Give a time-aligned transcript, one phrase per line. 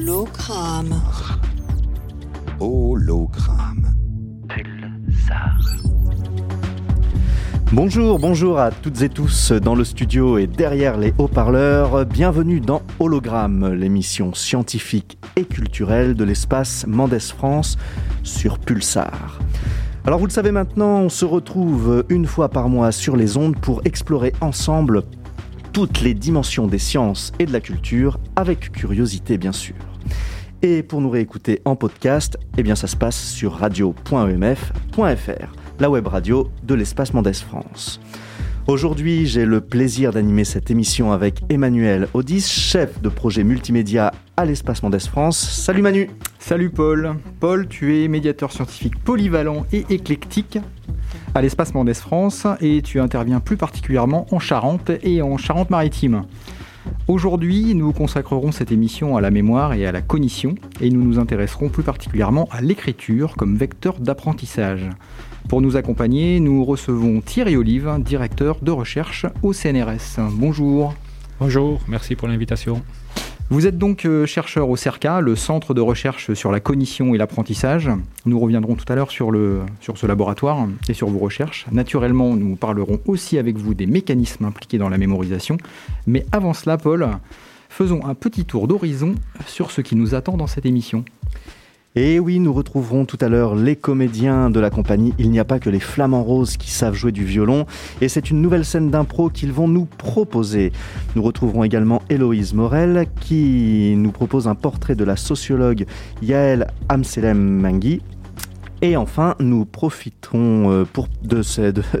[0.00, 0.94] Hologramme.
[2.58, 3.94] Hologramme.
[7.70, 12.06] Bonjour, bonjour à toutes et tous dans le studio et derrière les haut-parleurs.
[12.06, 17.76] Bienvenue dans Hologramme, l'émission scientifique et culturelle de l'espace Mendes France
[18.22, 19.38] sur Pulsar.
[20.06, 23.58] Alors vous le savez maintenant, on se retrouve une fois par mois sur les ondes
[23.60, 25.02] pour explorer ensemble
[25.74, 29.74] toutes les dimensions des sciences et de la culture, avec curiosité bien sûr.
[30.62, 36.06] Et pour nous réécouter en podcast, eh bien ça se passe sur radio.emf.fr, la web
[36.06, 37.98] radio de l'espace Mendes France.
[38.66, 44.44] Aujourd'hui, j'ai le plaisir d'animer cette émission avec Emmanuel Audis, chef de projet multimédia à
[44.44, 45.38] l'espace Mendes France.
[45.38, 50.58] Salut Manu Salut Paul Paul, tu es médiateur scientifique polyvalent et éclectique
[51.34, 56.26] à l'espace Mendes France et tu interviens plus particulièrement en Charente et en Charente-Maritime.
[57.08, 61.18] Aujourd'hui, nous consacrerons cette émission à la mémoire et à la cognition et nous nous
[61.18, 64.88] intéresserons plus particulièrement à l'écriture comme vecteur d'apprentissage.
[65.48, 70.20] Pour nous accompagner, nous recevons Thierry Olive, directeur de recherche au CNRS.
[70.32, 70.94] Bonjour.
[71.40, 72.82] Bonjour, merci pour l'invitation.
[73.52, 77.18] Vous êtes donc euh, chercheur au CERCA, le centre de recherche sur la cognition et
[77.18, 77.90] l'apprentissage.
[78.24, 79.32] Nous reviendrons tout à l'heure sur,
[79.80, 81.66] sur ce laboratoire et sur vos recherches.
[81.72, 85.56] Naturellement, nous parlerons aussi avec vous des mécanismes impliqués dans la mémorisation.
[86.06, 87.08] Mais avant cela, Paul,
[87.68, 91.04] faisons un petit tour d'horizon sur ce qui nous attend dans cette émission.
[91.96, 95.44] Et oui, nous retrouverons tout à l'heure les comédiens de la compagnie Il n'y a
[95.44, 97.66] pas que les flamants roses qui savent jouer du violon.
[98.00, 100.70] Et c'est une nouvelle scène d'impro qu'ils vont nous proposer.
[101.16, 105.84] Nous retrouverons également Héloïse Morel qui nous propose un portrait de la sociologue
[106.22, 108.02] Yael Amselem Mangui
[108.82, 111.42] et enfin, nous profiterons euh, pour, de,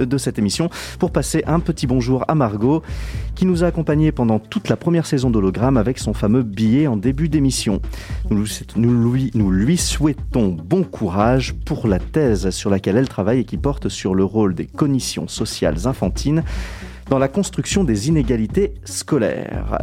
[0.04, 2.82] de, cette émission pour passer un petit bonjour à Margot,
[3.34, 6.96] qui nous a accompagnés pendant toute la première saison d'Hologramme avec son fameux billet en
[6.96, 7.80] début d'émission.
[8.30, 13.40] Nous, nous, lui, nous lui souhaitons bon courage pour la thèse sur laquelle elle travaille
[13.40, 16.44] et qui porte sur le rôle des cognitions sociales infantines
[17.10, 19.78] dans la construction des inégalités scolaires.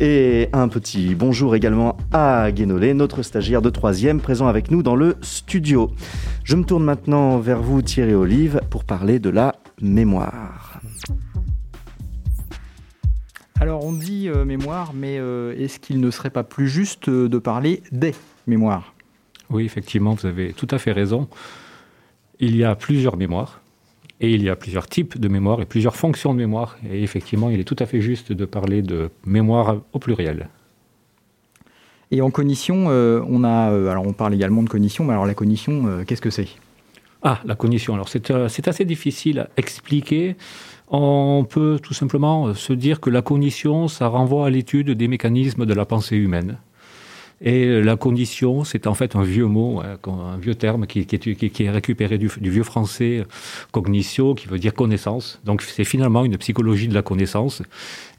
[0.00, 4.96] Et un petit bonjour également à Guénolé, notre stagiaire de troisième, présent avec nous dans
[4.96, 5.92] le studio.
[6.42, 10.80] Je me tourne maintenant vers vous, Thierry Olive, pour parler de la mémoire.
[13.60, 17.28] Alors on dit euh, mémoire, mais euh, est-ce qu'il ne serait pas plus juste euh,
[17.28, 18.12] de parler des
[18.48, 18.92] mémoires?
[19.50, 21.28] Oui, effectivement, vous avez tout à fait raison.
[22.40, 23.61] Il y a plusieurs mémoires.
[24.22, 26.78] Et il y a plusieurs types de mémoire et plusieurs fonctions de mémoire.
[26.88, 30.48] Et effectivement, il est tout à fait juste de parler de mémoire au pluriel.
[32.12, 35.26] Et en cognition, euh, on a, euh, alors on parle également de cognition, mais alors
[35.26, 36.46] la cognition, euh, qu'est-ce que c'est?
[37.22, 37.94] Ah, la cognition.
[37.94, 40.36] Alors c'est assez difficile à expliquer.
[40.88, 45.66] On peut tout simplement se dire que la cognition, ça renvoie à l'étude des mécanismes
[45.66, 46.58] de la pensée humaine.
[47.44, 51.70] Et la condition, c'est en fait un vieux mot, hein, un vieux terme qui, est,
[51.70, 53.24] récupéré du, vieux français
[53.72, 55.40] cognitio, qui veut dire connaissance.
[55.44, 57.64] Donc c'est finalement une psychologie de la connaissance.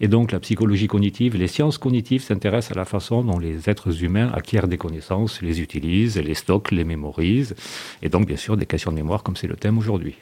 [0.01, 4.03] Et donc la psychologie cognitive, les sciences cognitives s'intéressent à la façon dont les êtres
[4.03, 7.56] humains acquièrent des connaissances, les utilisent, les stockent, les mémorisent.
[8.01, 10.16] Et donc bien sûr des questions de mémoire comme c'est le thème aujourd'hui.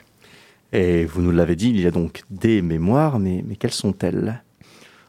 [0.73, 4.43] Et vous nous l'avez dit, il y a donc des mémoires, mais, mais quelles sont-elles?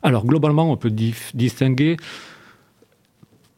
[0.02, 1.98] Alors globalement, on peut distinguer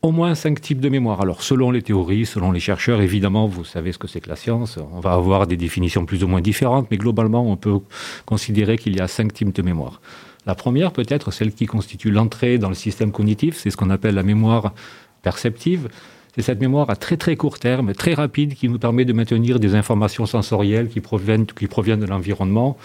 [0.04, 1.22] au moins cinq types de mémoire.
[1.22, 4.36] Alors, selon les théories, selon les chercheurs, évidemment, vous savez ce que c'est que la
[4.36, 4.78] science.
[4.92, 7.78] On va avoir des définitions plus ou moins différentes, mais globalement, on peut
[8.26, 10.02] considérer qu'il y a cinq types de mémoire.
[10.44, 14.14] La première, peut-être celle qui constitue l'entrée dans le système cognitif, c'est ce qu'on appelle
[14.14, 14.74] la mémoire
[15.22, 15.88] perceptive.
[16.34, 19.58] C'est cette mémoire à très très court terme, très rapide, qui nous permet de maintenir
[19.58, 22.76] des informations sensorielles qui proviennent, qui proviennent de l'environnement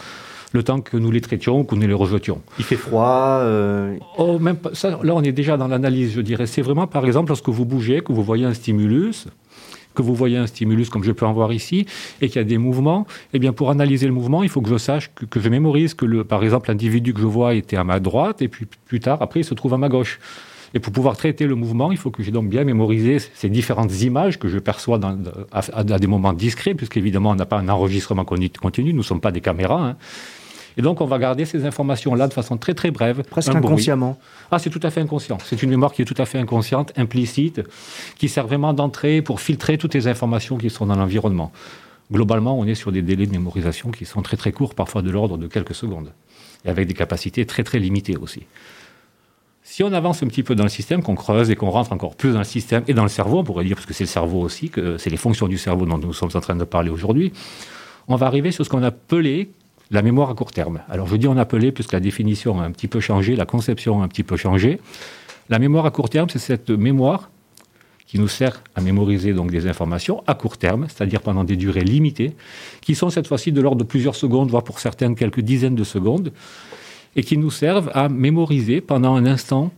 [0.52, 2.42] le temps que nous les traitions, que nous les rejetions.
[2.58, 6.48] Il fait froid euh, oh, même ça, Là, on est déjà dans l'analyse, je dirais.
[6.48, 9.28] C'est vraiment, par exemple, lorsque vous bougez, que vous voyez un stimulus,
[9.96, 11.86] que vous voyez un stimulus comme je peux en voir ici,
[12.22, 14.70] et qu'il y a des mouvements, eh bien, pour analyser le mouvement, il faut que
[14.70, 17.84] je sache, que, je mémorise que, le, par exemple, l'individu que je vois était à
[17.84, 20.20] ma droite, et puis plus tard, après, il se trouve à ma gauche.
[20.74, 24.02] Et pour pouvoir traiter le mouvement, il faut que j'ai donc bien mémorisé ces différentes
[24.02, 25.18] images que je perçois dans,
[25.52, 29.32] à, des moments discrets, puisqu'évidemment, on n'a pas un enregistrement continu, nous ne sommes pas
[29.32, 29.84] des caméras.
[29.84, 29.97] Hein.
[30.78, 33.24] Et donc, on va garder ces informations-là de façon très très brève.
[33.24, 34.18] Presque inconsciemment.
[34.52, 35.38] Ah, c'est tout à fait inconscient.
[35.44, 37.62] C'est une mémoire qui est tout à fait inconsciente, implicite,
[38.18, 41.52] qui sert vraiment d'entrée pour filtrer toutes les informations qui sont dans l'environnement.
[42.12, 45.12] Globalement, on est sur des délais de mémorisation qui sont très très courts, parfois de
[45.12, 46.12] l'ordre de quelques secondes,
[46.66, 48.44] et avec des capacités très très limitées aussi.
[49.62, 52.16] Si on avance un petit peu dans le système, qu'on creuse et qu'on rentre encore
[52.16, 54.10] plus dans le système et dans le cerveau, on pourrait dire, parce que c'est le
[54.10, 56.90] cerveau aussi, que c'est les fonctions du cerveau dont nous sommes en train de parler
[56.90, 57.32] aujourd'hui,
[58.08, 59.52] on va arriver sur ce qu'on a appelé
[59.91, 60.82] la mémoire à court terme.
[60.90, 64.02] Alors je dis on appelait, puisque la définition a un petit peu changé, la conception
[64.02, 64.80] a un petit peu changé.
[65.50, 67.32] La mémoire à court terme, c'est cette mémoire
[68.06, 71.84] qui nous sert à mémoriser donc des informations à court terme, c'est-à-dire pendant des durées
[71.84, 72.36] limitées,
[72.82, 75.84] qui sont cette fois-ci de l'ordre de plusieurs secondes, voire pour certaines quelques dizaines de
[75.84, 76.32] secondes,
[77.16, 79.72] et qui nous servent à mémoriser pendant un instant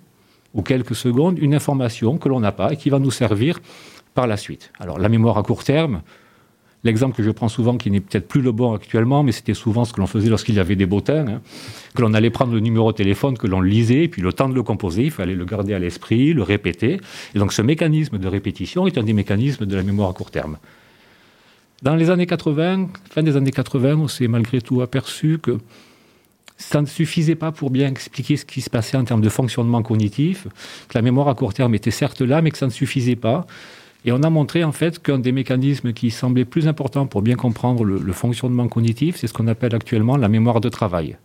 [0.53, 3.59] ou quelques secondes une information que l'on n'a pas et qui va nous servir
[4.13, 4.71] par la suite.
[4.79, 6.01] Alors la mémoire à court terme,
[6.83, 9.85] L'exemple que je prends souvent, qui n'est peut-être plus le bon actuellement, mais c'était souvent
[9.85, 11.41] ce que l'on faisait lorsqu'il y avait des bottins, hein,
[11.95, 14.49] que l'on allait prendre le numéro de téléphone, que l'on lisait, et puis le temps
[14.49, 16.99] de le composer, il fallait le garder à l'esprit, le répéter.
[17.35, 20.31] Et donc ce mécanisme de répétition est un des mécanismes de la mémoire à court
[20.31, 20.57] terme.
[21.83, 25.59] Dans les années 80, fin des années 80, on s'est malgré tout aperçu que
[26.57, 29.81] ça ne suffisait pas pour bien expliquer ce qui se passait en termes de fonctionnement
[29.81, 30.47] cognitif,
[30.87, 33.45] que la mémoire à court terme était certes là, mais que ça ne suffisait pas.
[34.03, 37.35] Et on a montré en fait qu'un des mécanismes qui semblait plus important pour bien
[37.35, 41.17] comprendre le, fonctionnement cognitif, c'est ce qu'on appelle actuellement la mémoire de travail.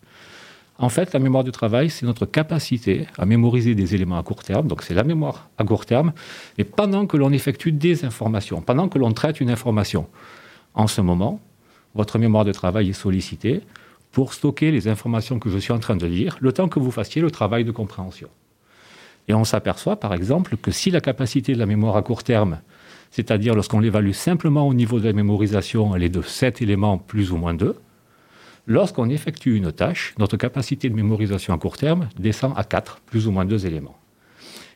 [0.78, 4.42] En fait, la mémoire de travail, c'est notre capacité à mémoriser des éléments à court
[4.42, 6.12] terme, donc c'est la mémoire à court terme,
[6.58, 10.06] mais pendant que l'on effectue des informations, pendant que l'on traite une information.
[10.74, 11.40] En ce moment,
[11.94, 13.62] votre mémoire de travail est sollicitée
[14.12, 16.90] pour stocker les informations que je suis en train de lire, le temps que vous
[16.90, 18.28] fassiez le travail de compréhension.
[19.28, 22.60] Et on s'aperçoit, par exemple, que si la capacité de la mémoire à court terme,
[23.10, 27.32] c'est-à-dire lorsqu'on l'évalue simplement au niveau de la mémorisation, elle est de 7 éléments plus
[27.32, 27.76] ou moins 2,
[28.66, 33.26] lorsqu'on effectue une tâche, notre capacité de mémorisation à court terme descend à 4, plus
[33.26, 33.96] ou moins 2 éléments.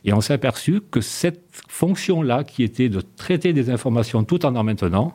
[0.05, 4.57] Et on s'est aperçu que cette fonction-là, qui était de traiter des informations tout en
[4.57, 5.15] en maintenant,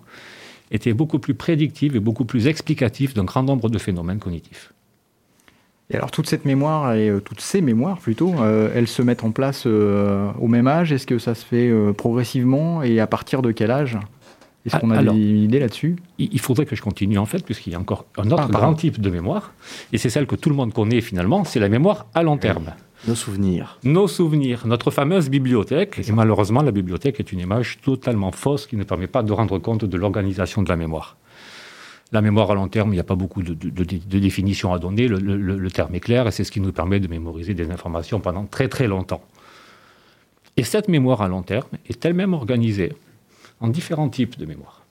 [0.72, 4.74] était beaucoup plus prédictive et beaucoup plus explicative d'un grand nombre de phénomènes cognitifs.
[5.92, 9.24] Et alors toute cette mémoire, et euh, toutes ces mémoires plutôt, euh, elles se mettent
[9.24, 10.92] en place euh, au même âge?
[10.92, 12.82] Est-ce que ça se fait progressivement?
[12.82, 13.98] Et à partir de quel âge?
[14.66, 15.96] Est-ce qu'on a une idée là-dessus?
[16.18, 18.74] Il faudrait que je continue en fait, puisqu'il y a encore un autre ah, grand
[18.74, 19.54] type de mémoire,
[19.94, 22.72] et c'est celle que tout le monde connaît finalement, c'est la mémoire à long terme.
[23.08, 23.78] Nos souvenirs.
[23.84, 26.02] Nos souvenirs, notre fameuse bibliothèque.
[26.08, 29.60] Et malheureusement, la bibliothèque est une image totalement fausse qui ne permet pas de rendre
[29.60, 31.16] compte de l'organisation de la mémoire.
[32.12, 35.08] La mémoire à long terme, il n'y a pas beaucoup de, définitions à donner.
[35.08, 38.46] Le, terme est clair et c'est ce qui nous permet de mémoriser des informations pendant
[38.46, 39.24] très très longtemps.
[40.58, 42.94] Et cette mémoire à long terme est elle-même organisée
[43.60, 44.84] en différents types de mémoire.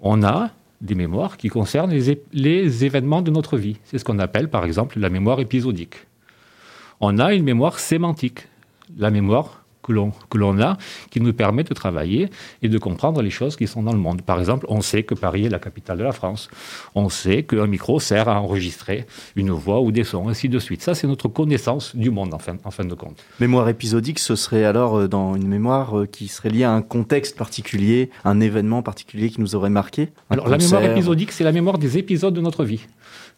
[0.00, 0.50] On a
[0.80, 3.78] des mémoires qui concernent les, les événements de notre vie.
[3.84, 6.06] C'est ce qu'on appelle par exemple la mémoire épisodique.
[7.00, 8.48] On a une mémoire sémantique,
[8.96, 10.76] la mémoire que l'on a,
[11.10, 12.28] qui nous permet de travailler
[12.62, 14.22] et de comprendre les choses qui sont dans le monde.
[14.22, 16.48] Par exemple, on sait que Paris est la capitale de la France.
[16.94, 19.06] On sait qu'un micro sert à enregistrer
[19.36, 20.82] une voix ou des sons, ainsi de suite.
[20.82, 23.24] Ça, c'est notre connaissance du monde, en fin, en fin de compte.
[23.40, 26.82] Mémoire épisodique, ce serait alors euh, dans une mémoire euh, qui serait liée à un
[26.82, 31.52] contexte particulier, un événement particulier qui nous aurait marqué Alors, la mémoire épisodique, c'est la
[31.52, 32.86] mémoire des épisodes de notre vie.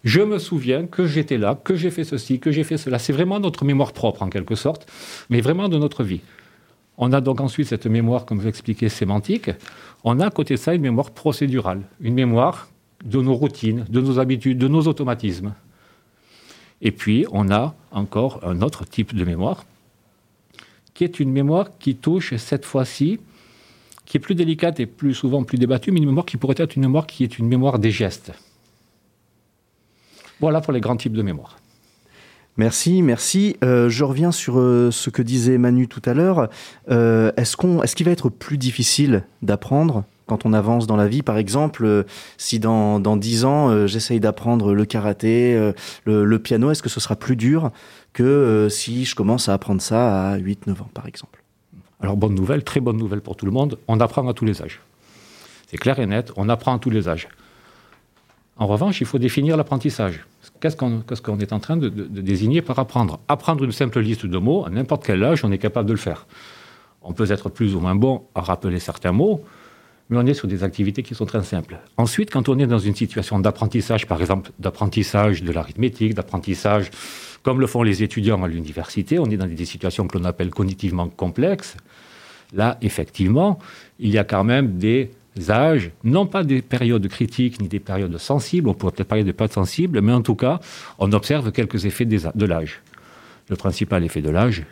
[0.04, 2.98] Je me souviens que j'étais là, que j'ai fait ceci, que j'ai fait cela.
[2.98, 4.90] C'est vraiment notre mémoire propre, en quelque sorte,
[5.28, 6.20] mais vraiment de notre vie.
[6.98, 9.50] On a donc ensuite cette mémoire, comme vous expliquez, sémantique.
[10.04, 12.68] On a à côté de ça une mémoire procédurale, une mémoire
[13.04, 15.54] de nos routines, de nos habitudes, de nos automatismes.
[16.80, 19.64] Et puis, on a encore un autre type de mémoire,
[20.94, 23.18] qui est une mémoire qui touche cette fois-ci,
[24.04, 26.76] qui est plus délicate et plus souvent plus débattue, mais une mémoire qui pourrait être
[26.76, 28.32] une mémoire qui est une mémoire des gestes.
[30.40, 31.56] Voilà pour les grands types de mémoire.
[32.58, 33.56] Merci, merci.
[33.62, 36.48] Euh, je reviens sur euh, ce que disait Manu tout à l'heure.
[36.90, 41.06] Euh, est-ce qu'on, est-ce qu'il va être plus difficile d'apprendre quand on avance dans la
[41.06, 41.22] vie?
[41.22, 42.04] Par exemple,
[42.36, 45.72] si dans, dans 10 ans, j'essaye d'apprendre le karaté,
[46.04, 47.70] le, piano, est-ce que ce sera plus dur
[48.12, 51.44] que si je commence à apprendre ça à 8-9 ans, par exemple?
[52.00, 54.62] Alors, bonne nouvelle, très bonne nouvelle pour tout le monde, on apprend à tous les
[54.62, 54.80] âges.
[55.68, 57.28] C'est clair et net, on apprend à tous les âges.
[58.58, 60.26] En revanche, il faut définir l'apprentissage.
[60.60, 63.20] Qu'est-ce qu'on est en train de, désigner par apprendre?
[63.28, 65.98] Apprendre une simple liste de mots, à n'importe quel âge, on est capable de le
[65.98, 66.26] faire.
[67.02, 69.44] On peut être plus ou moins bon à rappeler certains mots,
[70.10, 71.78] mais on est sur des activités qui sont très simples.
[71.96, 76.90] Ensuite, quand on est dans une situation d'apprentissage, par exemple d'apprentissage de l'arithmétique, d'apprentissage
[77.44, 80.50] comme le font les étudiants à l'université, on est dans des situations que l'on appelle
[80.50, 81.76] cognitivement complexes.
[82.52, 83.60] Là, effectivement,
[84.00, 85.12] il y a quand même des
[85.50, 89.32] âges, non pas des périodes critiques ni des périodes sensibles, on pourrait peut-être parler de
[89.32, 90.60] périodes sensibles, mais en tout cas,
[90.98, 92.82] on observe quelques effets de l'âge.
[93.48, 94.64] Le principal effet de l'âge,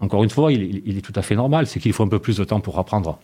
[0.00, 2.36] encore une fois, il, est tout à fait normal, c'est qu'il faut un peu plus
[2.36, 3.18] de temps pour apprendre.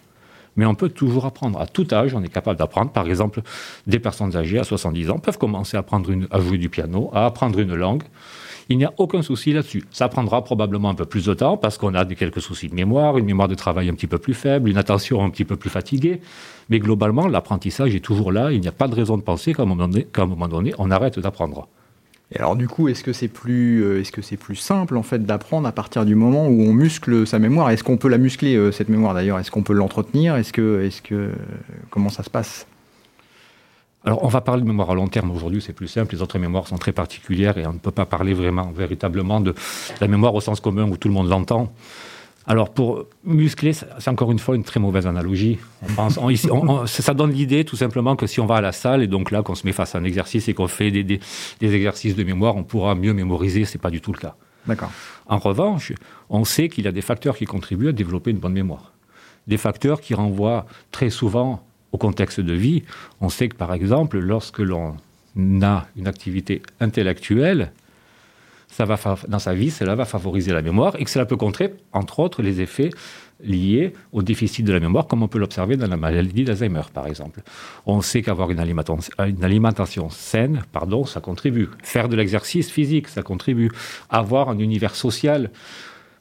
[0.57, 1.61] Mais on peut toujours apprendre.
[1.61, 2.91] À tout âge, on est capable d'apprendre.
[2.91, 3.43] Par exemple,
[3.87, 7.27] des personnes âgées à 70 ans peuvent commencer à, apprendre à jouer du piano, à
[7.27, 8.03] apprendre une langue.
[8.69, 9.85] Il n'y a aucun souci là-dessus.
[9.91, 13.19] Ça prendra probablement un peu plus de temps parce qu'on a quelques soucis de mémoire,
[13.19, 15.71] une mémoire de travail un petit peu plus faible, une attention un petit peu plus
[15.71, 16.21] fatiguée.
[16.69, 18.53] Mais globalement, l'apprentissage est toujours là.
[18.53, 21.69] Il n'y a pas de raison de penser qu'à un, moment donné, on arrête d'apprendre.
[22.35, 25.03] Et alors du coup, est-ce que c'est plus, euh, est-ce que c'est plus simple en
[25.03, 27.69] fait d'apprendre à partir du moment où on muscle sa mémoire?
[27.71, 29.39] Est-ce qu'on peut la muscler euh, cette mémoire d'ailleurs?
[29.39, 30.37] Est-ce qu'on peut l'entretenir?
[30.37, 31.31] Est-ce que, que,
[31.91, 32.67] comment ça se passe?
[34.05, 36.15] Alors, on va parler de mémoire à long terme aujourd'hui, c'est plus simple.
[36.15, 39.55] Les autres mémoires sont très particulières et on ne peut pas parler vraiment, véritablement de
[40.01, 41.73] la mémoire au sens commun où tout le monde l'entend.
[42.45, 45.59] Alors, pour muscler, c'est encore une fois une très mauvaise analogie.
[45.83, 49.07] On pense, ça donne l'idée tout simplement que si on va à la salle et
[49.07, 51.21] donc là qu'on se met face à un exercice et qu'on fait des,
[51.61, 53.65] exercices de mémoire, on pourra mieux mémoriser.
[53.65, 54.35] C'est pas du tout le cas.
[54.67, 54.91] D'accord.
[55.27, 55.93] En revanche,
[56.31, 58.93] on sait qu'il y a des facteurs qui contribuent à développer une bonne mémoire.
[59.47, 62.83] Des facteurs qui renvoient très souvent au contexte de vie.
[63.21, 64.97] On sait que par exemple, lorsque l'on
[65.63, 67.73] a une activité intellectuelle,
[68.69, 71.75] ça va dans sa vie, cela va favoriser la mémoire et que cela peut contrer,
[71.93, 72.89] entre autres, les effets
[73.45, 77.07] liés au déficit de la mémoire, comme on peut l'observer dans la maladie d'Alzheimer, par
[77.07, 77.43] exemple.
[77.85, 81.69] On sait qu'avoir une une alimentation saine, pardon, ça contribue.
[81.83, 83.71] Faire de l'exercice physique, ça contribue.
[84.09, 85.51] Avoir un univers social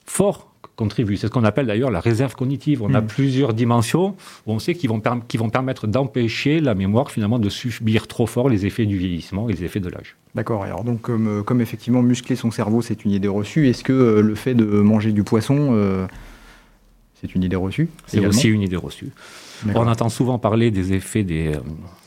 [0.06, 0.51] fort
[0.90, 2.82] C'est ce qu'on appelle d'ailleurs la réserve cognitive.
[2.82, 3.08] On a hmm.
[3.08, 4.16] plusieurs dimensions
[4.48, 8.26] où on sait qu'ils vont, qui vont permettre d'empêcher la mémoire finalement de subir trop
[8.26, 10.16] fort les effets du vieillissement et les effets de l'âge.
[10.34, 10.64] D'accord.
[10.64, 13.94] Alors donc comme, euh, comme, effectivement muscler son cerveau c'est une idée reçue, est-ce que
[13.94, 16.08] euh, le fait de manger du poisson euh,
[17.22, 19.12] c'est une idée reçue C'est aussi une idée reçue.
[19.76, 21.52] On entend souvent parler des effets des,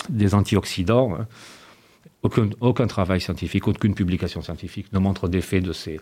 [0.08, 1.14] des antioxydants.
[1.14, 1.26] Hein.
[2.24, 6.00] Aucun, travail scientifique, aucune publication scientifique ne montre d'effet de ces,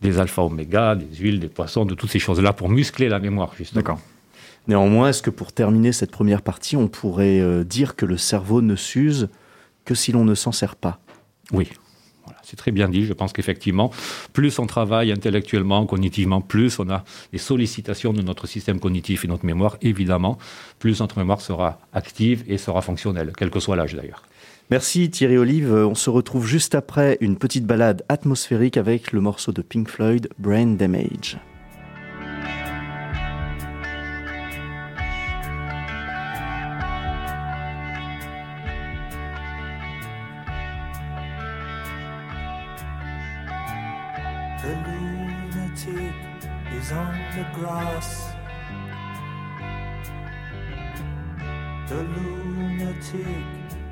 [0.00, 3.80] des alpha-oméga, des huiles, des poissons, de toutes ces choses-là pour muscler la mémoire, justement.
[3.80, 4.00] D'accord.
[4.66, 8.62] Néanmoins, est-ce que pour terminer cette première partie, on pourrait euh, dire que le cerveau
[8.62, 9.28] ne s'use
[9.84, 11.00] que si l'on ne s'en sert pas?
[11.52, 11.68] Oui.
[12.42, 13.04] c'est très bien dit.
[13.04, 13.90] Je pense qu'effectivement,
[14.32, 19.28] plus on travaille intellectuellement, cognitivement, plus on a des sollicitations de notre système cognitif et
[19.28, 20.38] notre mémoire, évidemment,
[20.78, 24.22] plus notre mémoire sera active et sera fonctionnelle, quel que soit l'âge d'ailleurs.
[24.70, 25.72] Merci Thierry Olive.
[25.72, 30.28] On se retrouve juste après une petite balade atmosphérique avec le morceau de Pink Floyd,
[30.38, 31.38] Brain Damage.
[51.88, 53.47] The lunatic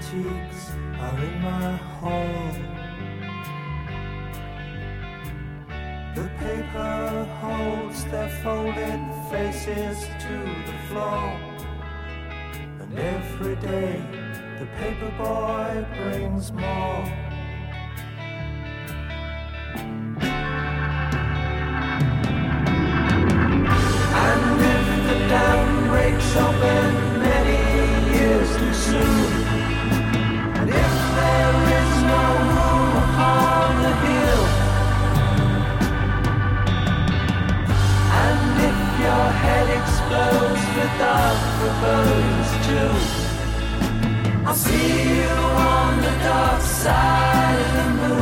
[0.00, 2.52] lunatics are in my hall.
[6.14, 11.38] The paper holds their folded faces to the floor.
[12.80, 14.02] And every day
[14.58, 17.29] the paper boy brings more.
[41.80, 42.04] Without
[42.66, 42.92] too.
[44.46, 48.20] I'll see you on the dark side of the moon.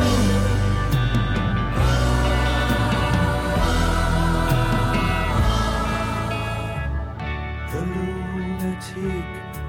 [7.71, 9.27] The lunatic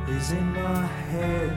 [0.08, 1.56] is in my head.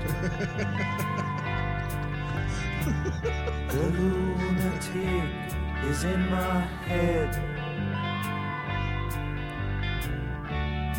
[3.69, 5.29] the lunatic
[5.89, 7.31] is in my head.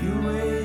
[0.03, 0.15] You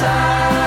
[0.00, 0.57] side.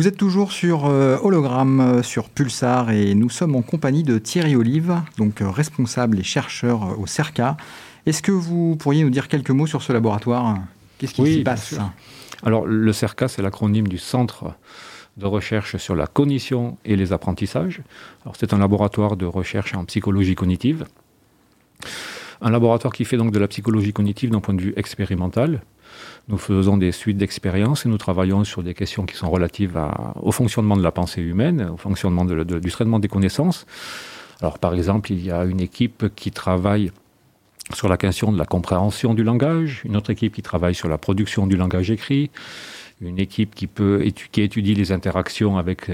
[0.00, 4.16] Vous êtes toujours sur euh, Hologramme, euh, sur Pulsar, et nous sommes en compagnie de
[4.16, 7.58] Thierry Olive, donc euh, responsable et chercheur au CERCA.
[8.06, 10.56] Est-ce que vous pourriez nous dire quelques mots sur ce laboratoire?
[10.96, 11.74] Qu'est-ce qui s'y passe?
[12.42, 14.54] Alors, le CERCA, c'est l'acronyme du Centre
[15.18, 17.82] de recherche sur la cognition et les apprentissages.
[18.22, 20.86] Alors, c'est un laboratoire de recherche en psychologie cognitive.
[22.42, 25.62] Un laboratoire qui fait donc de la psychologie cognitive d'un point de vue expérimental,
[26.28, 29.78] nous faisons des suites d'expériences et nous travaillons sur des questions qui sont relatives
[30.22, 33.66] au fonctionnement de la pensée humaine, au fonctionnement du traitement des connaissances.
[34.40, 36.92] Alors, par exemple, il y a une équipe qui travaille
[37.74, 40.98] sur la question de la compréhension du langage, une autre équipe qui travaille sur la
[40.98, 42.30] production du langage écrit,
[43.00, 45.90] une équipe qui peut qui étudie les interactions avec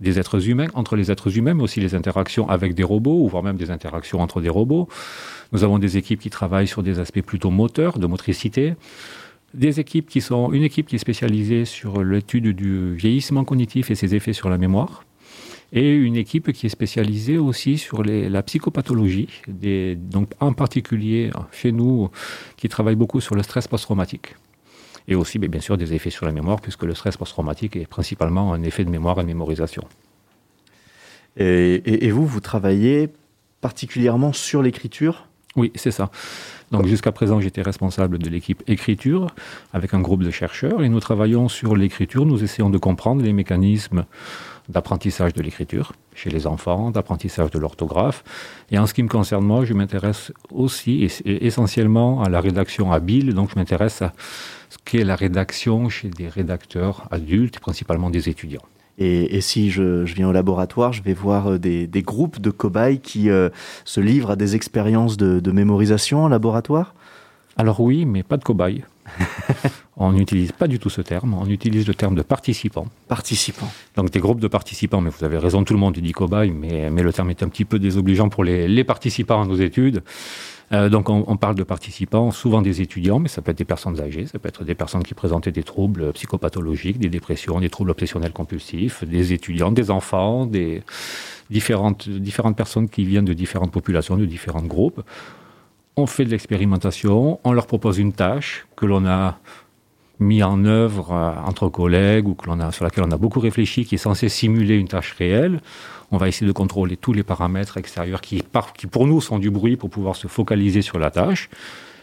[0.00, 3.28] des êtres humains, entre les êtres humains, mais aussi les interactions avec des robots, ou
[3.28, 4.88] voire même des interactions entre des robots.
[5.52, 8.74] Nous avons des équipes qui travaillent sur des aspects plutôt moteurs, de motricité
[9.52, 13.96] des équipes qui sont une équipe qui est spécialisée sur l'étude du vieillissement cognitif et
[13.96, 15.04] ses effets sur la mémoire
[15.72, 19.28] et une équipe qui est spécialisée aussi sur la psychopathologie,
[19.96, 22.10] donc en particulier chez nous,
[22.56, 24.34] qui travaille beaucoup sur le stress post-traumatique.
[25.10, 28.54] Et aussi, bien sûr, des effets sur la mémoire, puisque le stress post-traumatique est principalement
[28.54, 29.84] un effet de mémoire et de mémorisation.
[31.36, 33.10] et vous, vous travaillez
[33.60, 35.26] particulièrement sur l'écriture?
[35.56, 36.10] Oui, c'est ça.
[36.70, 39.26] Donc jusqu'à présent, j'étais responsable de l'équipe écriture
[39.72, 42.24] avec un groupe de chercheurs et nous travaillons sur l'écriture.
[42.24, 44.04] Nous essayons de comprendre les mécanismes
[44.68, 48.22] d'apprentissage de l'écriture chez les enfants, d'apprentissage de l'orthographe.
[48.70, 52.92] Et en ce qui me concerne, moi, je m'intéresse aussi et essentiellement à la rédaction
[52.92, 53.34] habile.
[53.34, 54.12] Donc je m'intéresse à
[54.70, 58.62] ce qu'est la rédaction chez des rédacteurs adultes, principalement des étudiants.
[59.02, 63.30] Et, si je, viens au laboratoire, je vais voir euh, des, groupes de cobayes qui
[63.30, 63.48] euh,
[63.86, 66.94] se livrent à des expériences de, mémorisation en laboratoire?
[67.56, 68.84] Alors oui, mais pas de cobayes.
[69.96, 72.88] on n'utilise pas du tout ce terme, on utilise le terme de participants.
[73.08, 73.72] Participants.
[73.96, 76.90] Donc des groupes de participants, mais vous avez raison, tout le monde dit cobaye, mais,
[76.90, 80.02] mais le terme est un petit peu désobligeant pour les, les participants à nos études.
[80.72, 84.00] Euh, donc on, parle de participants, souvent des étudiants, mais ça peut être des personnes
[84.00, 87.90] âgées, ça peut être des personnes qui présentaient des troubles psychopathologiques, des dépressions, des troubles
[87.90, 90.82] obsessionnels compulsifs, des étudiants, des enfants, des
[91.50, 95.02] différentes, différentes personnes qui viennent de différentes populations, de différents groupes.
[95.96, 99.38] On fait de l'expérimentation, on leur propose une tâche que l'on a
[100.20, 103.84] mis en œuvre euh, entre collègues ou que a, sur laquelle on a beaucoup réfléchi,
[103.84, 105.60] qui est censée simuler une tâche réelle.
[106.12, 108.42] On va essayer de contrôler tous les paramètres extérieurs qui,
[108.76, 111.48] qui pour nous sont du bruit pour pouvoir se focaliser sur la tâche.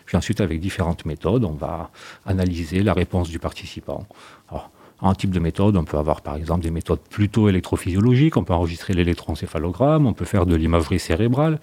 [0.06, 1.92] Puis ensuite, avec différentes méthodes, on va
[2.26, 4.08] analyser la réponse du participant.
[4.50, 8.44] Alors, en type de méthode, on peut avoir par exemple des méthodes plutôt électrophysiologiques, on
[8.44, 11.60] peut enregistrer l'électroencéphalogramme, on peut faire de l'imagerie cérébrale.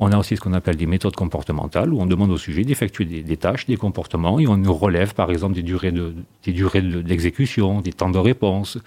[0.00, 3.04] On a aussi ce qu'on appelle des méthodes comportementales, où on demande au sujet d'effectuer
[3.04, 8.10] des, tâches, des comportements, et on nous relève par exemple des durées d'exécution, des temps
[8.10, 8.78] de réponse.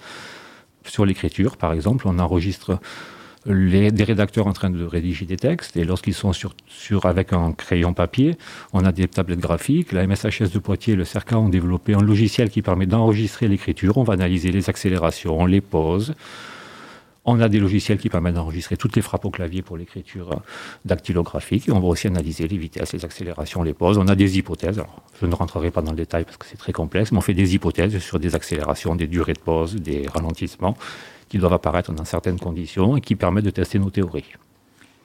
[0.86, 2.78] Sur l'écriture, par exemple, on enregistre
[3.46, 6.54] des rédacteurs en train de rédiger des textes, et lorsqu'ils sont sur,
[7.06, 8.36] avec un crayon papier,
[8.72, 9.92] on a des tablettes graphiques.
[9.92, 13.98] La MSHS de Poitiers et le CERCA ont développé un logiciel qui permet d'enregistrer l'écriture.
[13.98, 16.14] On va analyser les accélérations, les pauses,
[17.24, 20.42] on a des logiciels qui permettent d'enregistrer toutes les frappes au clavier pour l'écriture
[20.84, 21.68] dactylographique.
[21.70, 23.98] on va aussi analyser les vitesses, les accélérations, les pauses.
[23.98, 24.78] On a des hypothèses.
[24.78, 27.22] Alors, je ne rentrerai pas dans le détail parce que c'est très complexe, mais on
[27.22, 30.76] fait des hypothèses sur des accélérations, des durées de pause, des ralentissements
[31.28, 34.24] qui doivent apparaître dans certaines conditions et qui permettent de tester nos théories.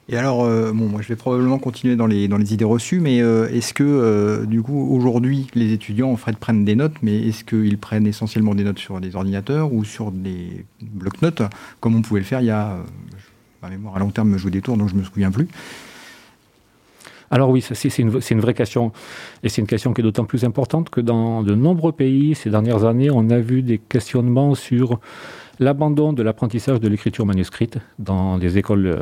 [0.10, 3.02] Et alors, euh, bon, moi je vais probablement continuer dans les, dans les idées reçues,
[3.02, 6.96] mais euh, est-ce que, euh, du coup, aujourd'hui, les étudiants en fait prennent des notes,
[7.02, 11.42] mais est-ce qu'ils prennent essentiellement des notes sur des ordinateurs ou sur des blocs-notes,
[11.82, 12.78] comme on pouvait le faire il y a,
[13.62, 15.50] ma mémoire à long terme me joue des tours, donc je ne me souviens plus.
[17.30, 18.94] Alors oui, c'est une, une, vraie question,
[19.44, 22.50] et c'est une question qui est d'autant plus importante que dans de nombreux pays, ces
[22.50, 25.02] dernières années, on a vu des questionnements sur
[25.60, 28.98] l'abandon de l'apprentissage de l'écriture manuscrite dans les écoles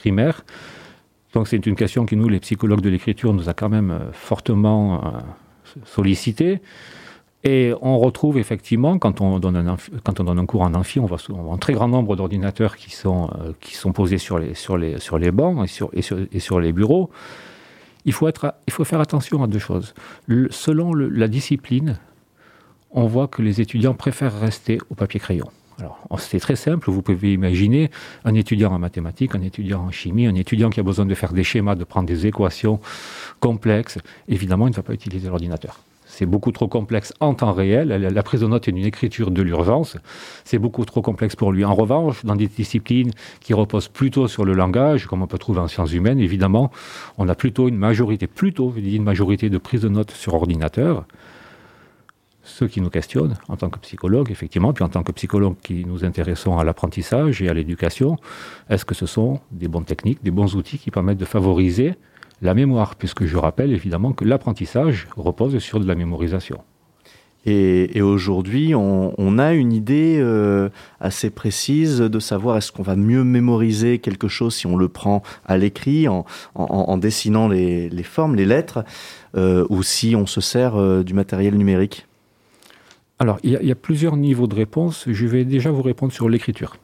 [0.00, 0.44] primaire.
[1.34, 4.12] Donc c'est une question qui, nous, les psychologues de l'écriture, nous a quand même euh,
[4.12, 5.20] fortement euh,
[5.84, 6.60] sollicité.
[7.44, 11.06] Et on retrouve effectivement, quand on donne un, quand on un cours en amphi, on
[11.06, 11.18] voit,
[11.52, 16.72] un très grand nombre d'ordinateurs qui sont, euh, posés sur les, bancs et sur, les
[16.72, 17.10] bureaux.
[18.04, 19.94] Il faut, être, il faut faire attention à deux choses.
[20.50, 21.98] selon la discipline,
[22.90, 25.48] on voit que les étudiants préfèrent rester au papier-crayon.
[25.80, 27.90] Alors, c'est très simple, vous pouvez imaginer
[28.24, 31.32] un étudiant en mathématiques, un étudiant en chimie, un étudiant qui a besoin de faire
[31.32, 32.80] des schémas, de prendre des équations
[33.40, 33.98] complexes.
[34.28, 37.88] Évidemment, il ne va pas utiliser l'ordinateur c'est beaucoup trop complexe en temps réel.
[37.88, 39.96] La prise de notes est une écriture de l'urgence.
[40.44, 41.64] C'est beaucoup trop complexe pour lui.
[41.64, 45.60] En revanche, dans des disciplines qui reposent plutôt sur le langage, comme on peut trouver
[45.60, 46.70] en sciences humaines, évidemment,
[47.16, 51.06] on a plutôt une majorité, plutôt une majorité de prise de notes sur ordinateur.
[52.42, 55.84] Ce qui nous questionne en tant que psychologue, effectivement, puis en tant que psychologue qui
[55.84, 58.16] nous intéressons à l'apprentissage et à l'éducation,
[58.70, 61.94] est-ce que ce sont des bonnes techniques, des bons outils qui permettent de favoriser
[62.42, 66.60] la mémoire, puisque je rappelle évidemment que l'apprentissage repose sur de la mémorisation.
[67.46, 70.68] Et, aujourd'hui, on, a une idée euh,
[71.00, 75.22] assez précise de savoir est-ce qu'on va mieux mémoriser quelque chose si on le prend
[75.46, 78.84] à l'écrit, en, dessinant les, formes, les lettres,
[79.36, 82.06] euh, ou si on se sert euh, du matériel numérique?
[83.20, 85.04] Alors, il y, a plusieurs niveaux de réponse.
[85.06, 86.76] Je vais déjà vous répondre sur l'écriture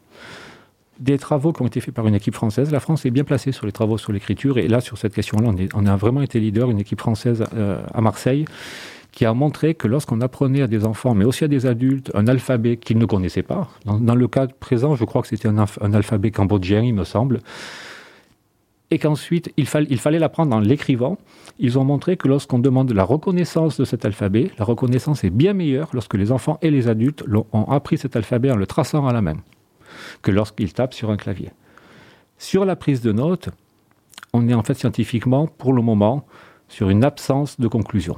[0.99, 2.71] des travaux qui ont été faits par une équipe française.
[2.71, 4.59] La France est bien placée sur les travaux sur l'écriture.
[4.59, 8.01] Et là, sur cette question-là, on, a vraiment été leader, une équipe française euh, à
[8.01, 8.47] Marseille,
[9.13, 12.27] qui a montré que lorsqu'on apprenait à des enfants, mais aussi à des adultes, un
[12.27, 16.31] alphabet qu'ils ne connaissaient pas, dans, le cas présent, je crois que c'était un, alphabet
[16.31, 17.41] cambodgien, il me semble,
[18.91, 21.19] et qu'ensuite, il, fallait l'apprendre en l'écrivant,
[21.59, 25.55] ils ont montré que lorsqu'on demande la reconnaissance de cet alphabet, la reconnaissance est bien
[25.55, 29.13] meilleure lorsque les enfants et les adultes ont appris cet alphabet en le traçant à
[29.13, 29.37] la main
[30.23, 31.51] que lorsqu'il tape sur un clavier.
[32.39, 33.49] Sur la prise de notes,
[34.33, 36.27] on est en fait scientifiquement, pour le moment,
[36.69, 38.17] sur une absence de conclusion.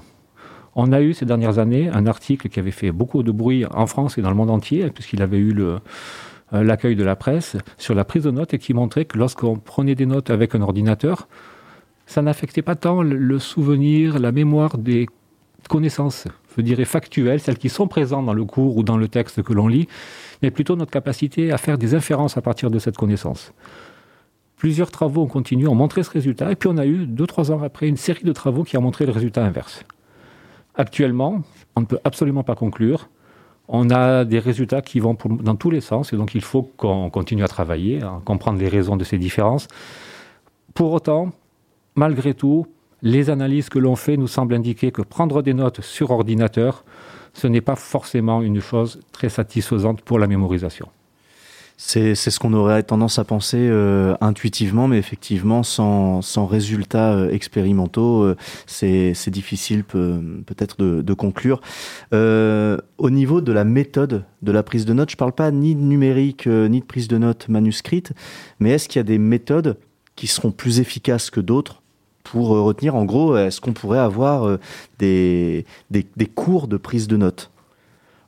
[0.74, 3.86] On a eu ces dernières années un article qui avait fait beaucoup de bruit en
[3.86, 5.78] France et dans le monde entier, puisqu'il avait eu euh,
[6.52, 9.94] l'accueil de la presse, sur la prise de notes et qui montrait que lorsqu'on prenait
[9.94, 11.28] des notes avec un ordinateur,
[12.06, 15.06] ça n'affectait pas tant le souvenir, la mémoire des
[15.68, 19.42] connaissances, je dirais factuelles, celles qui sont présentes dans le cours ou dans le texte
[19.42, 19.88] que l'on lit,
[20.42, 23.52] mais plutôt notre capacité à faire des inférences à partir de cette connaissance.
[24.56, 27.52] Plusieurs travaux ont continué, ont montré ce résultat, et puis on a eu, deux, trois
[27.52, 29.84] ans après, une série de travaux qui a montré le résultat inverse.
[30.74, 31.42] Actuellement,
[31.76, 33.08] on ne peut absolument pas conclure.
[33.68, 37.10] On a des résultats qui vont dans tous les sens, et donc il faut qu'on
[37.10, 39.68] continue à travailler, à comprendre les raisons de ces différences.
[40.74, 41.30] Pour autant,
[41.94, 42.66] malgré tout,
[43.02, 46.84] les analyses que l'on fait nous semblent indiquer que prendre des notes sur ordinateur
[47.38, 50.88] ce n'est pas forcément une chose très satisfaisante pour la mémorisation.
[51.80, 57.30] C'est ce qu'on aurait tendance à penser euh, intuitivement, mais effectivement, sans, sans résultats euh,
[57.30, 58.36] expérimentaux, euh,
[58.66, 61.60] c'est difficile peut-être de, conclure.
[62.12, 65.74] au niveau de la méthode de la prise de notes, je ne parle pas ni
[65.74, 68.12] de numérique, ni de prise de notes manuscrite,
[68.60, 69.76] mais est-ce qu'il y a des méthodes
[70.18, 71.80] qui seront plus efficaces que d'autres
[72.24, 72.96] pour euh, retenir?
[72.96, 74.58] En gros, est-ce qu'on pourrait avoir euh,
[74.98, 77.50] des, des, cours de prise de notes?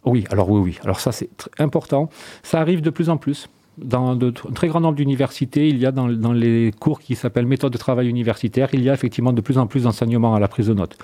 [0.04, 0.78] Oui, alors oui, oui.
[0.82, 2.08] Alors ça, c'est important.
[2.42, 3.48] Ça arrive de plus en plus.
[3.78, 7.72] Dans un très grand nombre d'universités, il y a dans, les cours qui s'appellent méthode
[7.72, 10.66] de travail universitaire, il y a effectivement de plus en plus d'enseignements à la prise
[10.66, 10.98] de notes.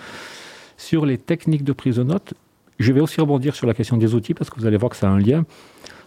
[0.76, 2.34] Sur les techniques de prise de notes,
[2.78, 4.96] je vais aussi rebondir sur la question des outils parce que vous allez voir que
[4.96, 5.44] ça a un lien.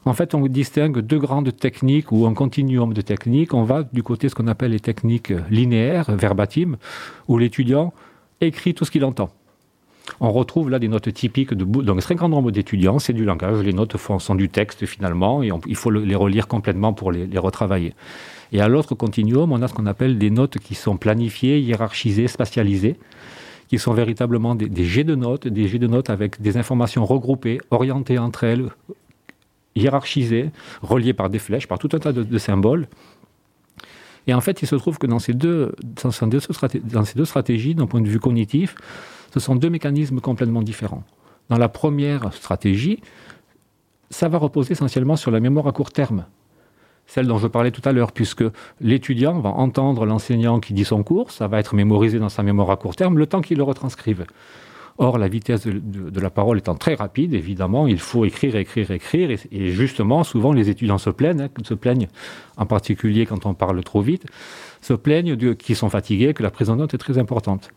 [0.05, 3.53] En fait, on distingue deux grandes techniques ou un continuum de techniques.
[3.53, 6.77] On va du côté ce qu'on appelle les techniques linéaires, verbatim,
[7.27, 7.93] où l'étudiant
[8.41, 9.29] écrit tout ce qu'il entend.
[10.19, 13.25] On retrouve là des notes typiques de donc un très grand nombre d'étudiants, c'est du
[13.25, 17.37] langage, les notes sont du texte finalement, et il faut les relire complètement pour les,
[17.37, 17.93] retravailler.
[18.51, 22.27] Et à l'autre continuum, on a ce qu'on appelle des notes qui sont planifiées, hiérarchisées,
[22.27, 22.97] spatialisées,
[23.67, 27.59] qui sont véritablement des, jets de notes, des jets de notes avec des informations regroupées,
[27.69, 28.69] orientées entre elles,
[29.75, 30.49] hiérarchisés,
[30.81, 32.87] reliés par des flèches, par tout un tas de, symboles.
[34.25, 37.85] Et en fait, il se trouve que dans ces deux, dans ces deux stratégies, d'un
[37.85, 38.75] point de vue cognitif,
[39.33, 41.03] ce sont deux mécanismes complètement différents.
[41.49, 43.01] Dans la première stratégie,
[44.09, 46.25] ça va reposer essentiellement sur la mémoire à court terme,
[47.05, 48.43] celle dont je parlais tout à l'heure, puisque
[48.81, 52.69] l'étudiant va entendre l'enseignant qui dit son cours, ça va être mémorisé dans sa mémoire
[52.69, 54.25] à court terme, le temps qu'il le retranscrive.
[55.01, 59.39] Or, la vitesse de, la parole étant très rapide, évidemment, il faut écrire, écrire, écrire.
[59.49, 62.09] Et, justement, souvent, les étudiants se plaignent, hein, se plaignent,
[62.57, 64.25] en particulier quand on parle trop vite,
[64.81, 67.71] se plaignent qu'ils sont fatigués, que la prise en note est très importante.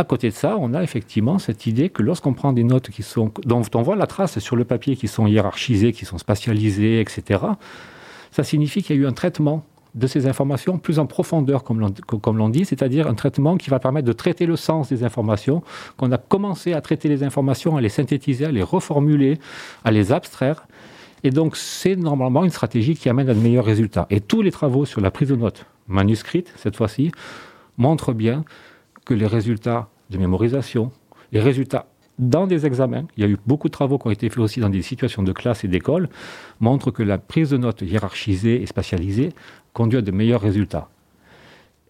[0.00, 3.02] À côté de ça, on a effectivement cette idée que lorsqu'on prend des notes qui
[3.02, 7.00] sont, dont on voit la trace sur le papier, qui sont hiérarchisées, qui sont spatialisées,
[7.00, 7.40] etc.,
[8.30, 9.64] ça signifie qu'il y a eu un traitement
[9.96, 14.06] de ces informations plus en profondeur, comme l'on dit, c'est-à-dire un traitement qui va permettre
[14.06, 15.64] de traiter le sens des informations,
[15.96, 19.40] qu'on a commencé à traiter les informations, à les synthétiser, à les reformuler,
[19.84, 20.68] à les abstraire.
[21.24, 24.06] Et donc, c'est normalement une stratégie qui amène à de meilleurs résultats.
[24.10, 27.10] Et tous les travaux sur la prise de notes manuscrite, cette fois-ci,
[27.78, 28.44] montrent bien
[29.08, 30.92] que les résultats de mémorisation,
[31.32, 31.86] les résultats
[32.18, 34.60] dans des examens, il y a eu beaucoup de travaux qui ont été faits aussi
[34.60, 36.10] dans des situations de classe et d'école,
[36.60, 39.30] montrent que la prise de notes hiérarchisée et spatialisée
[39.72, 40.90] conduit à de meilleurs résultats.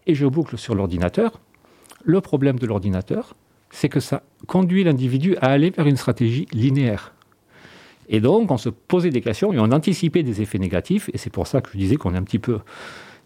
[0.07, 1.41] Et je boucle sur l'ordinateur.
[2.05, 3.35] Le problème de l'ordinateur,
[3.69, 7.13] c'est que ça conduit l'individu à aller vers une stratégie linéaire.
[8.07, 11.09] Et donc, on se posait des questions et on anticipait des effets négatifs.
[11.13, 12.59] Et c'est pour ça que je disais qu'on est un petit peu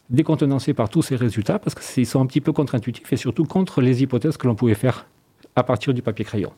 [0.09, 3.81] décontenancé par tous ces résultats, parce qu'ils sont un petit peu contre-intuitifs et surtout contre
[3.81, 5.05] les hypothèses que l'on pouvait faire
[5.55, 6.51] à partir du papier crayon.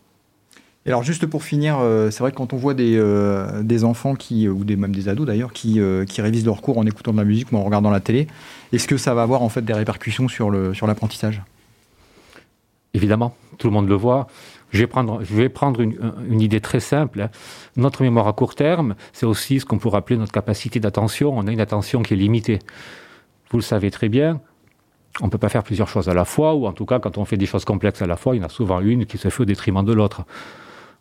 [0.86, 3.84] Et alors juste pour finir, euh, c'est vrai que quand on voit des, euh, des
[3.84, 6.86] enfants qui, ou des, même des ados d'ailleurs, qui, euh, qui, révisent leur cours en
[6.86, 8.28] écoutant de la musique ou en regardant la télé,
[8.72, 11.44] est-ce que ça va avoir en fait des répercussions sur l'apprentissage sur
[12.94, 14.28] Évidemment, tout le monde le voit.
[14.70, 15.98] Je vais prendre, je vais prendre une,
[16.30, 17.22] une idée très simple.
[17.22, 17.30] Hein.
[17.78, 21.36] Notre mémoire à court terme, c'est aussi ce qu'on pourrait appeler notre capacité d'attention.
[21.36, 22.60] On a une attention qui est limitée.
[23.56, 24.42] Vous le savez très bien,
[25.22, 27.18] on ne peut pas faire plusieurs choses à la fois, ou en tout cas, quand
[27.18, 29.18] on fait des choses complexes à la fois, il y en a souvent une qui
[29.18, 30.24] se fait au détriment de l'autre.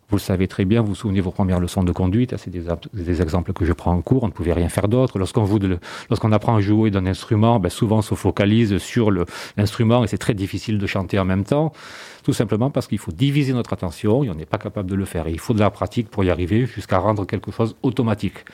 [0.09, 3.21] Vous le savez très bien, vous vous souvenez vos premières leçons de conduite, c'est des,
[3.21, 5.19] exemples que je prends en cours, on ne pouvait rien faire d'autre.
[5.19, 9.11] Lorsqu'on apprend à jouer d'un instrument, ben souvent on se focalise sur
[9.57, 11.73] l'instrument et c'est très difficile de chanter en même temps,
[12.23, 15.03] tout simplement parce qu'il faut diviser notre attention et on n'est pas capable de le
[15.03, 15.27] faire.
[15.27, 18.45] Il faut de la pratique pour y arriver jusqu'à rendre quelque chose automatique.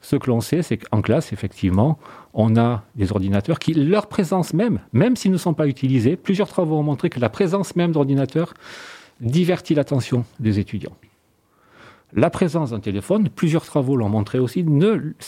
[0.00, 1.98] Ce que l'on sait, c'est qu'en classe, effectivement,
[2.32, 6.48] on a des ordinateurs qui, leur présence même, même s'ils ne sont pas utilisés, plusieurs
[6.48, 8.54] travaux ont montré que la présence même d'ordinateurs
[9.20, 10.96] divertit l'attention des étudiants.
[12.12, 14.64] La présence d'un téléphone, plusieurs travaux l'ont montré aussi,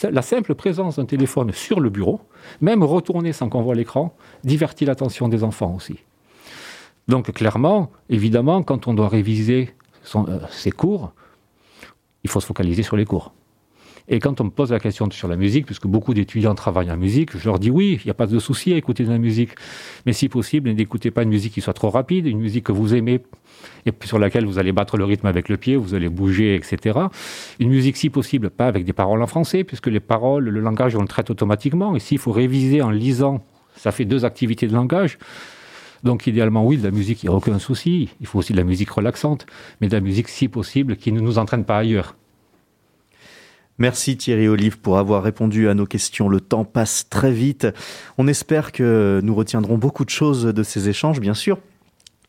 [0.02, 2.20] la simple présence d'un téléphone sur le bureau,
[2.60, 5.98] même retourné sans qu'on voit l'écran, divertit l'attention des enfants aussi.
[7.08, 9.74] Donc clairement, évidemment, quand on doit réviser
[10.16, 11.12] euh, ses cours,
[12.24, 13.32] il faut se focaliser sur les cours.
[14.08, 16.96] Et quand on me pose la question sur la musique, puisque beaucoup d'étudiants travaillent en
[16.96, 19.18] musique, je leur dis oui, il n'y a pas de souci à écouter de la
[19.18, 19.50] musique.
[20.06, 22.94] Mais si possible, n'écoutez pas une musique qui soit trop rapide, une musique que vous
[22.94, 23.22] aimez
[23.86, 26.98] et sur laquelle vous allez battre le rythme avec le pied, vous allez bouger, etc.
[27.58, 30.96] Une musique, si possible, pas avec des paroles en français, puisque les paroles, le langage,
[30.96, 31.96] on le traite automatiquement.
[31.96, 33.44] Et s'il faut réviser en lisant,
[33.76, 35.18] ça fait deux activités de langage.
[36.02, 38.08] Donc idéalement, oui, de la musique, il n'y a aucun souci.
[38.20, 39.46] Il faut aussi de la musique relaxante,
[39.80, 42.16] mais de la musique, si possible, qui ne nous entraîne pas ailleurs.
[43.78, 46.28] Merci Thierry Olive pour avoir répondu à nos questions.
[46.28, 47.66] Le temps passe très vite.
[48.18, 51.58] On espère que nous retiendrons beaucoup de choses de ces échanges, bien sûr.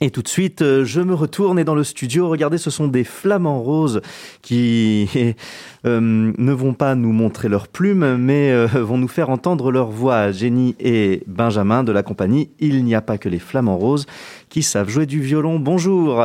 [0.01, 2.89] Et tout de suite, euh, je me retourne et dans le studio, regardez, ce sont
[2.89, 4.01] des flamants roses
[4.41, 5.07] qui
[5.85, 9.91] euh, ne vont pas nous montrer leurs plumes, mais euh, vont nous faire entendre leur
[9.91, 10.31] voix.
[10.31, 14.05] Jenny et Benjamin de la compagnie Il n'y a pas que les flamants roses
[14.49, 15.59] qui savent jouer du violon.
[15.59, 16.21] Bonjour.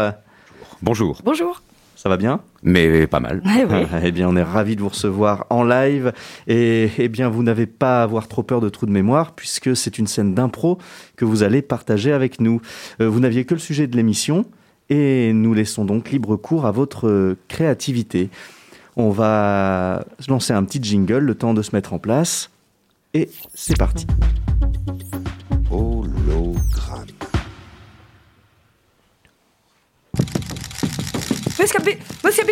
[0.83, 1.21] Bonjour.
[1.25, 1.63] Bonjour.
[1.99, 3.43] Ça va bien Mais pas mal.
[3.45, 3.65] Eh,
[4.05, 6.13] eh bien, on est ravis de vous recevoir en live.
[6.47, 9.77] Et eh bien, vous n'avez pas à avoir trop peur de trou de mémoire, puisque
[9.77, 10.79] c'est une scène d'impro
[11.17, 12.61] que vous allez partager avec nous.
[13.01, 14.45] Euh, vous n'aviez que le sujet de l'émission,
[14.91, 18.31] et nous laissons donc libre cours à votre créativité.
[18.95, 22.51] On va lancer un petit jingle, le temps de se mettre en place.
[23.13, 24.07] Et c'est parti.
[31.59, 31.81] Monsieur,
[32.25, 32.45] Monsieur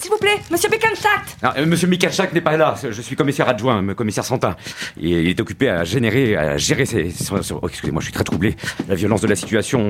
[0.00, 1.88] s'il vous plaît Monsieur Bickenstadt euh, Monsieur
[2.32, 2.74] n'est pas là.
[2.82, 4.56] Je suis commissaire adjoint, commissaire Santin.
[4.96, 7.12] Il est occupé à générer, à gérer ses...
[7.30, 8.56] Oh, excusez-moi, je suis très troublé.
[8.88, 9.88] La violence de la situation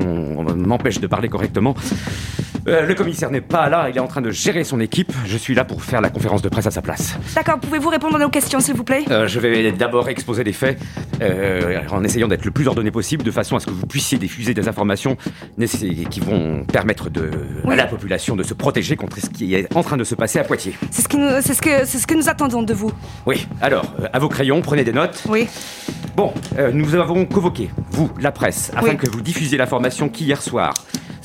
[0.55, 1.75] m'empêche de parler correctement.
[2.69, 5.13] Euh, le commissaire n'est pas là, il est en train de gérer son équipe.
[5.27, 7.17] Je suis là pour faire la conférence de presse à sa place.
[7.35, 9.05] D'accord, pouvez-vous répondre à nos questions, s'il vous plaît?
[9.11, 10.79] Euh, Je vais d'abord exposer les faits,
[11.91, 14.55] en essayant d'être le plus ordonné possible, de façon à ce que vous puissiez diffuser
[14.55, 15.17] des informations
[16.11, 17.31] qui vont permettre de,
[17.69, 20.39] à la population de se protéger contre ce qui est en train de se passer
[20.39, 20.75] à Poitiers.
[20.91, 22.93] C'est ce, qui nous, c'est ce, que, c'est ce que nous attendons de vous.
[23.27, 25.23] Oui, alors, euh, à vos crayons, prenez des notes.
[25.29, 25.49] Oui.
[26.17, 30.75] Bon, euh, nous avons convoqué, vous, la presse, afin que vous diffusiez l'information qu'hier soir,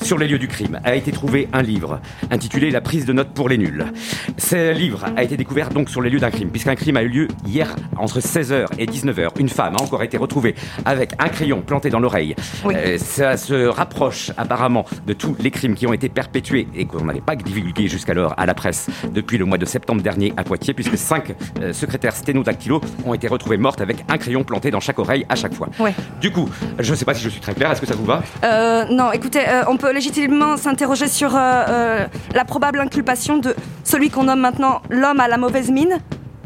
[0.02, 3.30] sur les lieux du crime a été trouvé un livre intitulé La prise de notes
[3.34, 3.84] pour les nuls.
[4.36, 7.08] Ce livre a été découvert donc sur les lieux d'un crime, puisqu'un crime a eu
[7.08, 9.28] lieu hier entre 16h et 19h.
[9.38, 12.34] Une femme a encore été retrouvée avec un crayon planté dans l'oreille.
[12.66, 17.04] Euh, ça se rapproche apparemment de tous les crimes qui ont été perpétués et qu'on
[17.04, 20.74] n'avait pas divulgués jusqu'alors à la presse depuis le mois de septembre dernier à Poitiers,
[20.74, 24.98] puisque cinq euh, secrétaires sténodactylo ont été retrouvés mortes avec un crayon planté dans chaque
[24.98, 25.68] oreille à chaque fois.
[26.20, 28.04] Du coup, je ne sais pas si je suis très clair, est-ce que ça vous
[28.04, 28.22] va?
[28.44, 34.10] Euh, Non, écoutez, on peut légitimement s'interroger sur euh, euh, la probable inculpation de celui
[34.10, 35.98] qu'on nomme maintenant l'homme à la mauvaise mine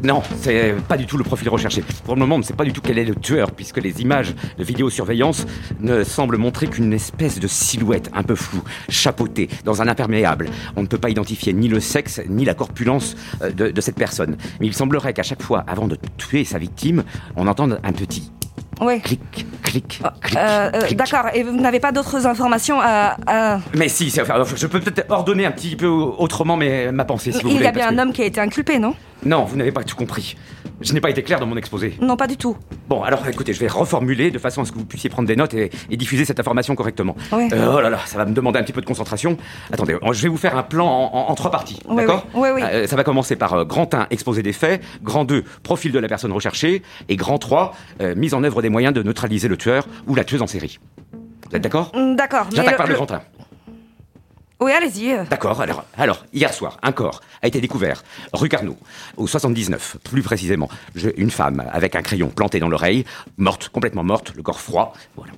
[0.03, 1.83] Non, c'est pas du tout le profil recherché.
[2.05, 4.01] Pour le moment, on ne sait pas du tout quel est le tueur, puisque les
[4.01, 5.45] images de vidéosurveillance
[5.79, 10.49] ne semblent montrer qu'une espèce de silhouette un peu floue, chapeautée, dans un imperméable.
[10.75, 13.95] On ne peut pas identifier ni le sexe, ni la corpulence euh, de, de cette
[13.95, 14.37] personne.
[14.59, 17.03] Mais il semblerait qu'à chaque fois, avant de tuer sa victime,
[17.35, 18.31] on entende un petit
[18.81, 18.99] Oui.
[19.01, 20.01] clic, clic, clic.
[20.35, 20.97] Euh, euh, clic.
[20.97, 23.17] D'accord, et vous n'avez pas d'autres informations à...
[23.27, 27.05] à- Mais si, c'est- enfin, je peux peut-être ordonner un petit peu autrement mais ma
[27.05, 27.65] pensée, si vous Il voulez.
[27.65, 28.95] y a bien parce un que- homme qui a été inculpé, non?
[29.25, 30.35] Non, vous n'avez pas tout compris.
[30.81, 31.95] Je n'ai pas été clair dans mon exposé.
[32.01, 32.57] Non, pas du tout.
[32.89, 35.37] Bon, alors écoutez, je vais reformuler de façon à ce que vous puissiez prendre des
[35.37, 37.15] notes et, et diffuser cette information correctement.
[37.31, 37.47] Oui.
[37.53, 39.37] Euh, oh là là, ça va me demander un petit peu de concentration.
[39.71, 42.49] Attendez, je vais vous faire un plan en, en- en trois parties, Oui, d'accord oui,
[42.49, 42.61] oui, oui.
[42.65, 45.99] Euh, Ça va commencer par euh, grand 1, exposé des faits, grand 2, profil de
[45.99, 49.55] la personne recherchée, et grand 3, euh, mise en œuvre des moyens de neutraliser le
[49.55, 50.79] tueur ou la tueuse en série.
[51.49, 51.91] Vous êtes d'accord?
[51.95, 52.47] Mm, D'accord.
[52.53, 53.21] J'attaque par le grand 1.
[54.59, 55.11] Oui, allez-y.
[55.11, 55.23] euh.
[55.29, 58.77] D'accord, alors, alors, hier soir, un corps a été découvert, rue Carnot,
[59.17, 60.69] au 79, plus précisément.
[60.95, 63.03] Je- une femme avec un crayon planté dans l'oreille,
[63.37, 65.33] morte, complètement morte, le corps froid, voilà.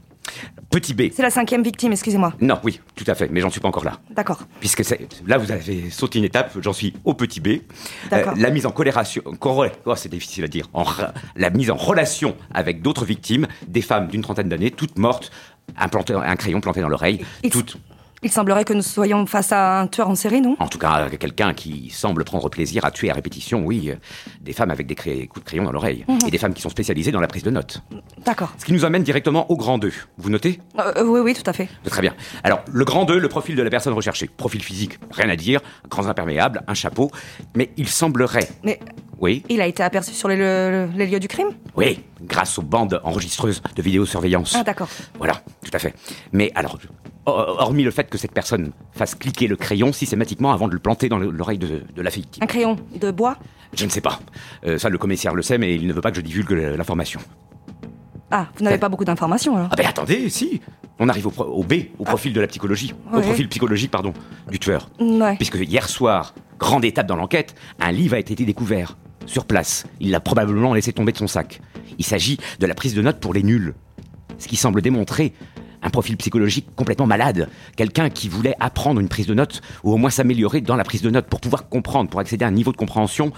[0.70, 1.04] Petit B.
[1.14, 2.34] C'est la cinquième victime, excusez-moi.
[2.42, 4.00] Non, oui, tout à fait, mais j'en suis pas encore là.
[4.12, 4.40] D'accord.
[4.60, 7.48] Puisque c'est- là, vous avez sauté une étape, j'en suis au petit B.
[7.48, 7.60] Euh,
[8.10, 8.34] D'accord.
[8.38, 8.72] la mise en
[9.40, 10.84] corré- oh, c'est difficile à dire, en
[11.36, 15.32] la mise en relation avec d'autres victimes, des femmes d'une trentaine d'années, toutes mortes,
[15.78, 17.78] un, planté- un crayon planté dans l'oreille, Il- toutes,
[18.26, 20.56] Il semblerait que nous soyons face à un tueur en série, non?
[20.60, 23.96] En tout cas, quelqu'un qui semble prendre plaisir à tuer à répétition, oui, euh,
[24.42, 26.04] des femmes avec des coups de crayon dans l'oreille.
[26.08, 26.18] Mhm.
[26.28, 27.84] Et des femmes qui sont spécialisées dans la prise de notes.
[28.26, 28.52] D'accord.
[28.58, 29.94] Ce qui nous amène directement au grand 2.
[30.18, 30.60] Vous notez?
[30.80, 31.70] Euh, euh, oui, oui, tout à fait.
[31.84, 32.16] Très bien.
[32.44, 34.28] Alors, le grand 2, le profil de la personne recherchée.
[34.36, 37.12] Profil physique, rien à dire, grands imperméables, un chapeau.
[37.56, 38.80] Mais il semblerait, Mais
[39.20, 41.50] oui, il a été aperçu sur les, le- les lieux du crime?
[41.76, 44.56] Oui, grâce aux bandes enregistreuses de vidéosurveillance.
[44.58, 44.90] Ah, d'accord.
[45.18, 45.94] Voilà, tout à fait.
[46.32, 46.78] Mais alors,
[47.26, 50.80] hor- hormis le fait que cette personne fasse cliquer le crayon systématiquement avant de le
[50.80, 52.44] planter dans l'oreille de, de la victime.
[52.44, 53.38] Un crayon de bois?
[53.74, 54.20] Je ne sais pas.
[54.66, 57.20] Euh, ça, le commissaire le sait, mais il ne veut pas que je divulgue l'information.
[58.32, 59.70] Ah, vous n'avez pas beaucoup d'informations alors?
[59.72, 60.60] Ah ben attendez, si
[60.98, 62.94] On arrive au, B, au profil de la psychologie.
[63.14, 64.14] Au profil psychologique, pardon,
[64.50, 64.90] du tueur.
[65.00, 65.36] Ouais.
[65.36, 68.98] Puisque hier soir, grande étape dans l'enquête, un livre a été découvert.
[69.26, 69.86] Sur place.
[70.00, 71.60] Il l'a probablement laissé tomber de son sac.
[71.98, 73.74] Il s'agit de la prise de notes pour les nuls.
[74.38, 75.34] Ce qui semble démontrer
[75.82, 77.48] un profil psychologique complètement malade.
[77.78, 81.02] Quelqu'un qui voulait apprendre une prise de notes, ou au moins s'améliorer dans la prise
[81.02, 83.32] de notes pour pouvoir comprendre, pour accéder à un niveau de compréhension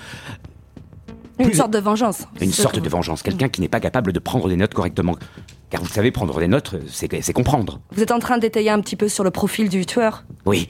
[1.39, 2.23] Une sorte de vengeance.
[2.41, 5.17] Une sorte de vengeance, quelqu'un qui n'est pas capable de prendre des notes correctement.
[5.69, 7.81] Car vous savez, prendre des notes, c'est comprendre.
[7.91, 10.23] Vous êtes en train d'étayer un petit peu sur le profil du tueur?
[10.45, 10.69] Oui,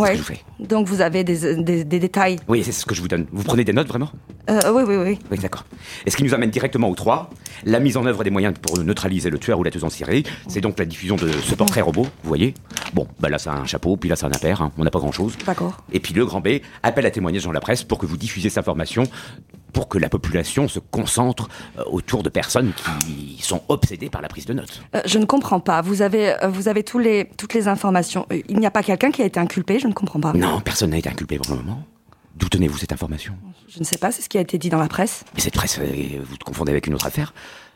[0.00, 0.40] je fais.
[0.58, 2.36] Donc vous avez des, des- des détails.
[2.48, 3.26] Oui, c'est ce que je vous donne.
[3.32, 4.10] Vous prenez des notes, vraiment?
[4.50, 5.18] Euh, oui, oui, oui.
[5.30, 5.64] Oui, d'accord.
[6.06, 7.30] Et ce qui nous amène directement au 3,
[7.64, 10.24] la mise en œuvre des moyens pour neutraliser le tueur ou la tueuse en série.
[10.48, 12.54] C'est donc la diffusion de ce portrait robot, vous voyez
[12.94, 14.98] Bon, bah là, c'est un chapeau, puis là, c'est un impair, hein, on n'a pas
[14.98, 15.36] grand-chose.
[15.46, 15.76] D'accord.
[15.92, 18.50] Et puis le grand B, appel à témoignage dans la presse pour que vous diffusiez
[18.50, 19.04] cette information,
[19.72, 24.28] pour que la population se concentre euh, autour de personnes qui sont obsédées par la
[24.28, 24.82] prise de notes.
[24.94, 25.80] Euh, je ne comprends pas.
[25.82, 28.26] Vous avez, euh, vous avez tous les, toutes les informations.
[28.48, 30.32] Il n'y a pas quelqu'un qui a été inculpé, je ne comprends pas.
[30.32, 31.84] Non, personne n'a été inculpé pour le moment.
[32.36, 33.34] D'où tenez-vous cette information?
[33.68, 35.24] Je ne sais pas, c'est ce qui a été dit dans la presse.
[35.34, 37.34] Mais cette presse, vous te confondez avec une autre affaire?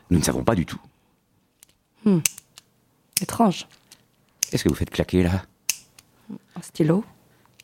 [0.09, 0.79] Nous ne savons pas du tout.
[3.21, 3.67] Étrange.
[4.49, 5.43] Qu'est-ce que vous faites claquer là?
[6.55, 7.03] Un stylo,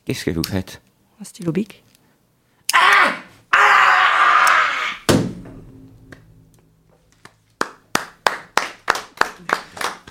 [0.04, 0.82] Qu'est-ce que vous faites?
[1.20, 1.83] Un stylo bic.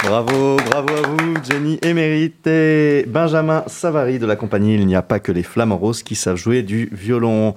[0.03, 5.01] Bravo, bravo à vous, Jenny Émérite et Benjamin Savary de la compagnie Il n'y a
[5.01, 7.55] pas que les flamants roses qui savent jouer du violon.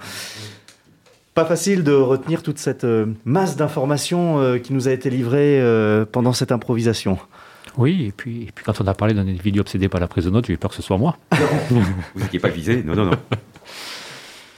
[1.35, 5.61] Pas facile de retenir toute cette euh, masse d'informations euh, qui nous a été livrée
[5.61, 7.19] euh, pendant cette improvisation.
[7.77, 10.25] Oui, et puis, et puis quand on a parlé d'un individu obsédé par la prise
[10.25, 11.19] de notes, j'ai eu peur que ce soit moi.
[11.71, 13.19] Vous n'étiez pas visé Non, non, non.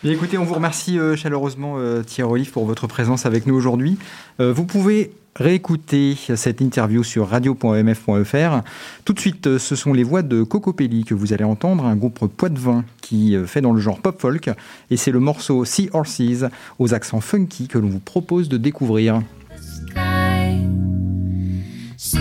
[0.05, 3.57] Bien, écoutez, on vous remercie euh, chaleureusement euh, Thierry Olive pour votre présence avec nous
[3.57, 3.99] aujourd'hui.
[4.39, 8.63] Euh, vous pouvez réécouter cette interview sur radio.mf.fr.
[9.05, 11.97] Tout de suite, ce sont les voix de Coco Pelli que vous allez entendre, un
[11.97, 14.51] groupe poitevin qui fait dans le genre pop folk,
[14.91, 16.45] et c'est le morceau Sea Horses
[16.79, 19.23] aux accents funky que l'on vous propose de découvrir.
[19.61, 20.67] sky.
[21.97, 22.19] See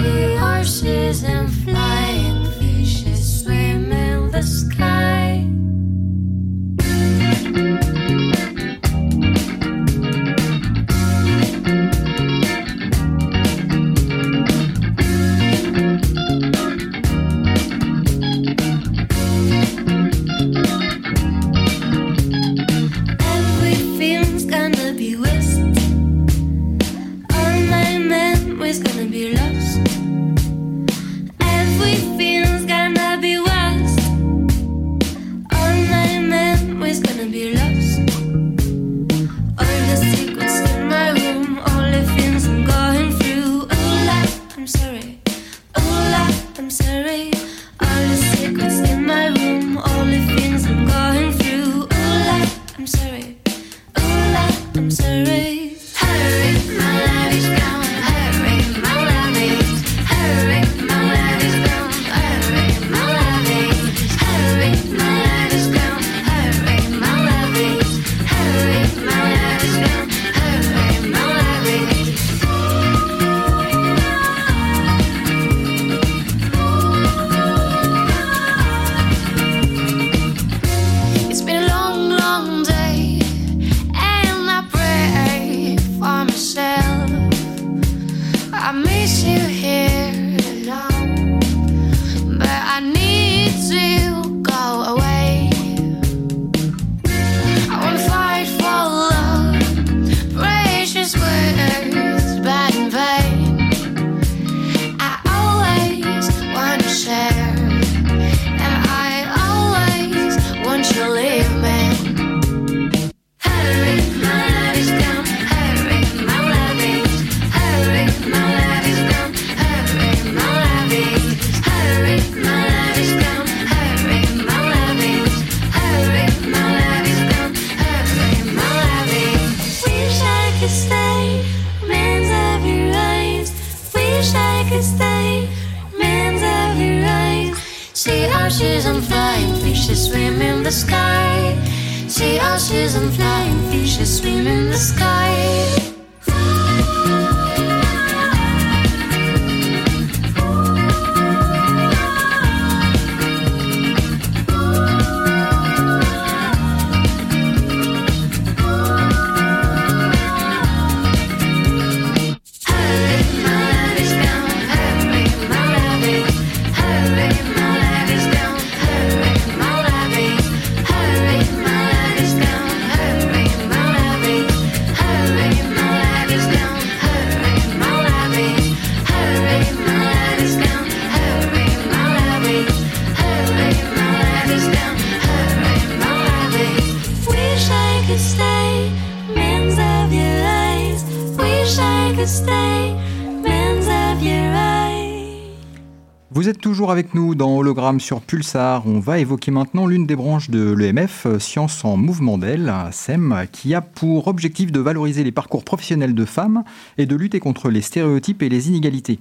[197.97, 198.85] sur Pulsar.
[198.85, 203.45] On va évoquer maintenant l'une des branches de l'EMF, euh, Science en Mouvement d'Aile, SEM,
[203.51, 206.63] qui a pour objectif de valoriser les parcours professionnels de femmes
[206.97, 209.19] et de lutter contre les stéréotypes et les inégalités.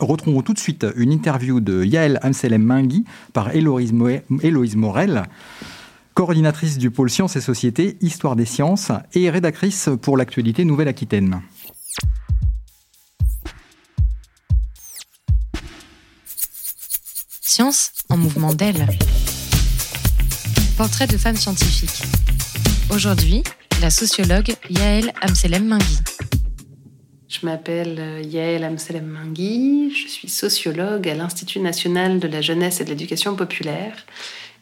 [0.00, 3.92] Retrouvons tout de suite une interview de Yael Amselem Mingui par Héloïse
[4.76, 5.22] Morel,
[6.14, 11.42] coordinatrice du pôle Sciences et Sociétés, Histoire des sciences et rédactrice pour l'actualité Nouvelle-Aquitaine.
[17.46, 18.86] Science en mouvement d'aile.
[20.78, 22.02] Portrait de femme scientifique.
[22.90, 23.42] Aujourd'hui,
[23.82, 25.98] la sociologue Yael Amselem Mingui.
[27.28, 32.80] Je m'appelle euh, Yael Amselem Mingui, je suis sociologue à l'Institut national de la jeunesse
[32.80, 34.06] et de l'éducation populaire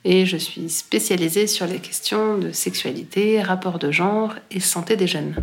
[0.04, 5.06] et je suis spécialisée sur les questions de sexualité, rapport de genre et santé des
[5.06, 5.36] jeunes.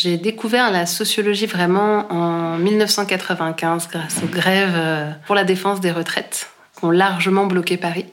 [0.00, 5.90] J'ai découvert la sociologie vraiment en 1995 grâce aux grèves euh, pour la défense des
[5.90, 8.06] retraites qui ont largement bloqué Paris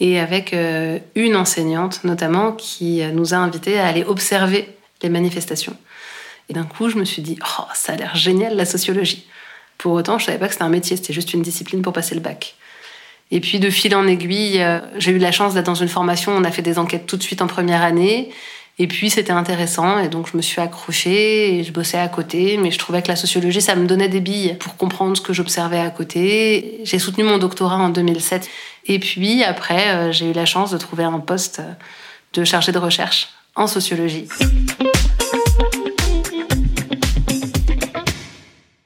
[0.00, 5.10] et avec euh, une enseignante notamment qui euh, nous a invités à aller observer les
[5.10, 5.76] manifestations.
[6.48, 9.26] Et d'un coup, je me suis dit, oh, ça a l'air génial la sociologie.
[9.76, 12.14] Pour autant, je savais pas que c'était un métier, c'était juste une discipline pour passer
[12.14, 12.54] le bac.
[13.30, 14.66] Et puis, de fil en aiguille,
[14.96, 17.22] j'ai eu la chance d'être dans une formation, on a fait des enquêtes tout de
[17.22, 18.30] suite en première année.
[18.80, 22.56] Et puis, c'était intéressant, et donc je me suis accrochée, et je bossais à côté,
[22.58, 25.32] mais je trouvais que la sociologie, ça me donnait des billes pour comprendre ce que
[25.32, 26.78] j'observais à côté.
[26.84, 28.48] J'ai soutenu mon doctorat en 2007.
[28.86, 31.72] Et puis, après, euh, j'ai eu la chance de trouver un poste euh,
[32.34, 34.28] de chargé de recherche en sociologie.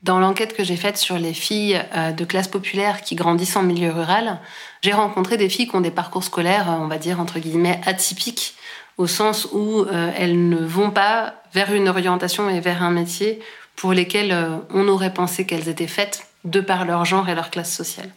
[0.02, 3.62] Dans l'enquête que j'ai faite sur les filles euh, de classe populaire qui grandissent en
[3.62, 4.40] milieu rural,
[4.80, 8.54] j'ai rencontré des filles qui ont des parcours scolaires, on va dire, entre guillemets, atypiques,
[8.98, 13.40] au sens où euh, elles ne vont pas vers une orientation et vers un métier
[13.76, 17.50] pour lesquels euh, on aurait pensé qu'elles étaient faites de par leur genre et leur
[17.50, 18.10] classe sociale.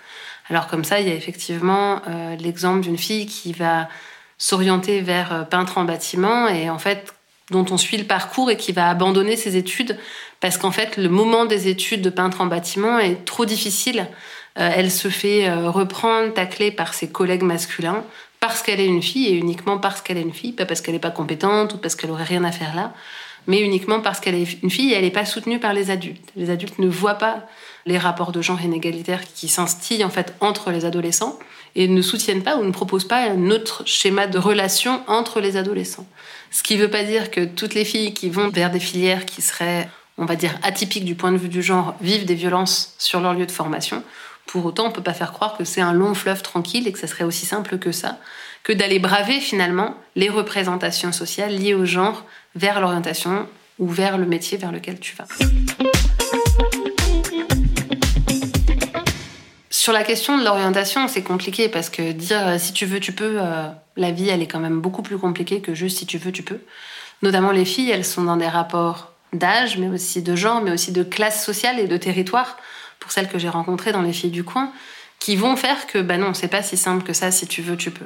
[0.49, 3.87] Alors comme ça, il y a effectivement euh, l'exemple d'une fille qui va
[4.37, 7.13] s'orienter vers peintre en bâtiment et en fait
[7.51, 9.97] dont on suit le parcours et qui va abandonner ses études
[10.41, 14.07] parce qu'en fait le moment des études de peintre en bâtiment est trop difficile.
[14.57, 18.03] Euh, elle se fait euh, reprendre, tacler par ses collègues masculins
[18.39, 20.93] parce qu'elle est une fille et uniquement parce qu'elle est une fille, pas parce qu'elle
[20.93, 22.93] n'est pas compétente ou parce qu'elle aurait rien à faire là,
[23.47, 26.29] mais uniquement parce qu'elle est une fille et elle n'est pas soutenue par les adultes.
[26.35, 27.43] Les adultes ne voient pas
[27.85, 31.37] les rapports de genre inégalitaires qui s'instillent en fait entre les adolescents
[31.75, 35.57] et ne soutiennent pas ou ne proposent pas un autre schéma de relation entre les
[35.57, 36.07] adolescents.
[36.51, 39.25] Ce qui ne veut pas dire que toutes les filles qui vont vers des filières
[39.25, 42.95] qui seraient, on va dire, atypiques du point de vue du genre, vivent des violences
[42.97, 44.03] sur leur lieu de formation.
[44.47, 46.91] Pour autant, on ne peut pas faire croire que c'est un long fleuve tranquille et
[46.91, 48.19] que ça serait aussi simple que ça,
[48.63, 52.25] que d'aller braver finalement les représentations sociales liées au genre
[52.55, 53.47] vers l'orientation
[53.79, 55.25] ou vers le métier vers lequel tu vas.
[59.69, 63.11] Sur la question de l'orientation, c'est compliqué parce que dire euh, si tu veux, tu
[63.11, 63.67] peux, euh,
[63.97, 66.41] la vie, elle est quand même beaucoup plus compliquée que juste si tu veux, tu
[66.41, 66.59] peux.
[67.21, 70.91] Notamment les filles, elles sont dans des rapports d'âge, mais aussi de genre, mais aussi
[70.91, 72.57] de classe sociale et de territoire,
[72.99, 74.71] pour celles que j'ai rencontrées dans les filles du coin,
[75.19, 77.77] qui vont faire que, bah non, c'est pas si simple que ça, si tu veux,
[77.77, 78.05] tu peux.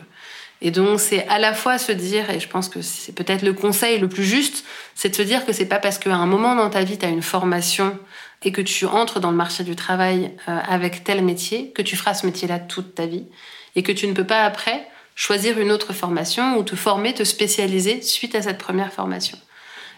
[0.61, 3.53] Et donc, c'est à la fois se dire, et je pense que c'est peut-être le
[3.53, 6.55] conseil le plus juste, c'est de se dire que c'est pas parce qu'à un moment
[6.55, 7.97] dans ta vie, tu as une formation
[8.43, 11.95] et que tu entres dans le marché du travail euh, avec tel métier, que tu
[11.95, 13.25] feras ce métier-là toute ta vie,
[13.75, 17.23] et que tu ne peux pas après choisir une autre formation ou te former, te
[17.23, 19.37] spécialiser suite à cette première formation.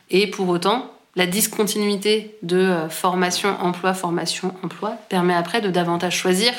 [0.10, 6.16] Et pour autant, la discontinuité de euh, formation, emploi, formation, emploi permet après de davantage
[6.16, 6.53] choisir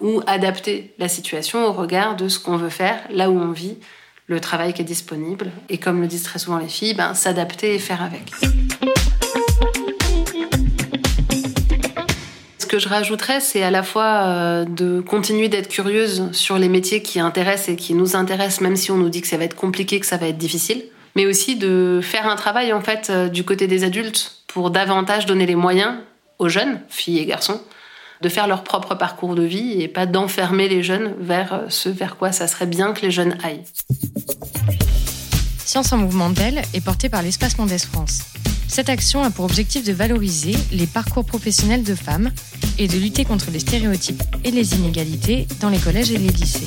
[0.00, 3.76] ou adapter la situation au regard de ce qu'on veut faire, là où on vit,
[4.26, 5.50] le travail qui est disponible.
[5.68, 8.30] Et comme le disent très souvent les filles, ben, s'adapter et faire avec.
[12.70, 17.02] que je rajouterais, c'est à la fois euh, de continuer d'être curieuse sur les métiers
[17.02, 19.56] qui intéressent et qui nous intéressent, même si on nous dit que ça va être
[19.56, 20.84] compliqué, que ça va être difficile,
[21.16, 25.26] mais aussi de faire un travail en fait euh, du côté des adultes pour davantage
[25.26, 25.94] donner les moyens
[26.38, 27.60] aux jeunes, filles et garçons,
[28.20, 31.88] de faire leur propre parcours de vie et pas d'enfermer les jeunes vers euh, ce
[31.88, 33.64] vers quoi ça serait bien que les jeunes aillent.
[35.64, 38.22] Science en mouvement d'elle est portée par l'Espace Mondes France.
[38.70, 42.30] Cette action a pour objectif de valoriser les parcours professionnels de femmes
[42.78, 46.66] et de lutter contre les stéréotypes et les inégalités dans les collèges et les lycées.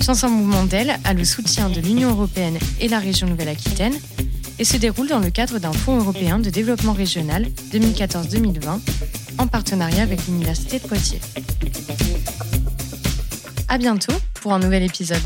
[0.00, 3.94] Science en mouvement d'elle a le soutien de l'Union européenne et la région Nouvelle-Aquitaine
[4.58, 8.80] et se déroule dans le cadre d'un fonds européen de développement régional 2014-2020
[9.38, 11.20] en partenariat avec l'Université de Poitiers.
[13.68, 15.22] À bientôt pour un nouvel épisode.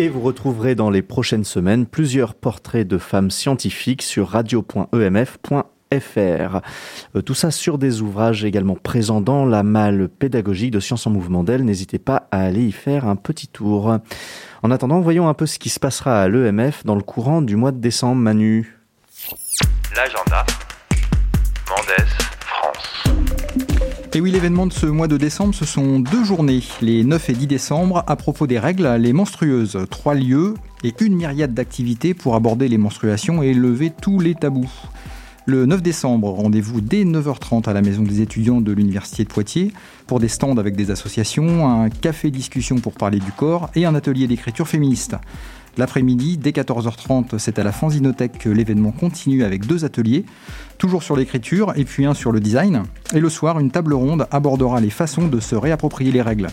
[0.00, 5.60] Et vous retrouverez dans les prochaines semaines plusieurs portraits de femmes scientifiques sur radio.emf.fr.
[5.92, 11.10] Euh, Tout ça sur des ouvrages également présents dans la malle pédagogique de Sciences en
[11.10, 11.66] Mouvement d'elle.
[11.66, 13.98] N'hésitez pas à aller y faire un petit tour.
[14.62, 17.56] En attendant, voyons un peu ce qui se passera à l'EMF dans le courant du
[17.56, 18.78] mois de décembre, Manu.
[19.94, 20.46] L'agenda.
[21.66, 22.29] France.
[24.12, 27.32] Et oui, l'événement de ce mois de décembre, ce sont deux journées, les 9 et
[27.32, 29.78] 10 décembre, à propos des règles, les menstrueuses.
[29.88, 34.68] Trois lieux et une myriade d'activités pour aborder les menstruations et lever tous les tabous.
[35.46, 39.72] Le 9 décembre, rendez-vous dès 9h30 à la maison des étudiants de l'Université de Poitiers
[40.08, 43.94] pour des stands avec des associations, un café discussion pour parler du corps et un
[43.94, 45.14] atelier d'écriture féministe.
[45.80, 50.26] L'après-midi, dès 14h30, c'est à la Fanzinothèque que l'événement continue avec deux ateliers,
[50.76, 52.82] toujours sur l'écriture et puis un sur le design.
[53.14, 56.48] Et le soir, une table ronde abordera les façons de se réapproprier les règles.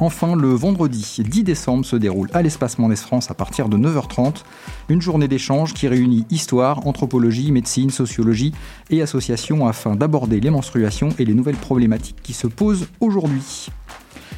[0.00, 4.42] Enfin, le vendredi 10 décembre se déroule à l'Espace Mendes France à partir de 9h30,
[4.88, 8.52] une journée d'échange qui réunit histoire, anthropologie, médecine, sociologie
[8.90, 13.68] et associations afin d'aborder les menstruations et les nouvelles problématiques qui se posent aujourd'hui.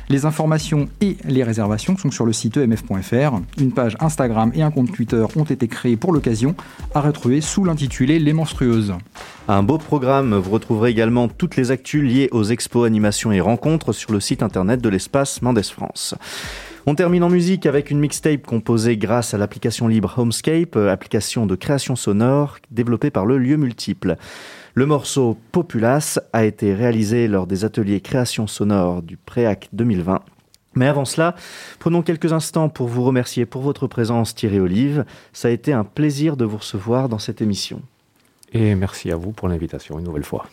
[0.08, 3.40] Les informations et les réservations sont sur le site emf.fr.
[3.58, 6.54] Une page Instagram et un compte Twitter ont été créés pour l'occasion,
[6.94, 8.94] à retrouver sous l'intitulé Les Menstrueuses.
[9.48, 13.92] Un beau programme, vous retrouverez également toutes les actus liées aux expos, animations et rencontres
[13.92, 16.14] sur le site internet de l'espace Mendes France.
[16.86, 21.54] On termine en musique avec une mixtape composée grâce à l'application libre Homescape, application de
[21.54, 24.18] création sonore développée par le lieu multiple.
[24.76, 30.20] Le morceau Populace a été réalisé lors des ateliers création sonore du Préac 2020.
[30.74, 31.36] Mais avant cela,
[31.78, 35.04] prenons quelques instants pour vous remercier pour votre présence Thierry Olive.
[35.32, 37.82] Ça a été un plaisir de vous recevoir dans cette émission.
[38.52, 40.46] Et merci à vous pour l'invitation une nouvelle fois.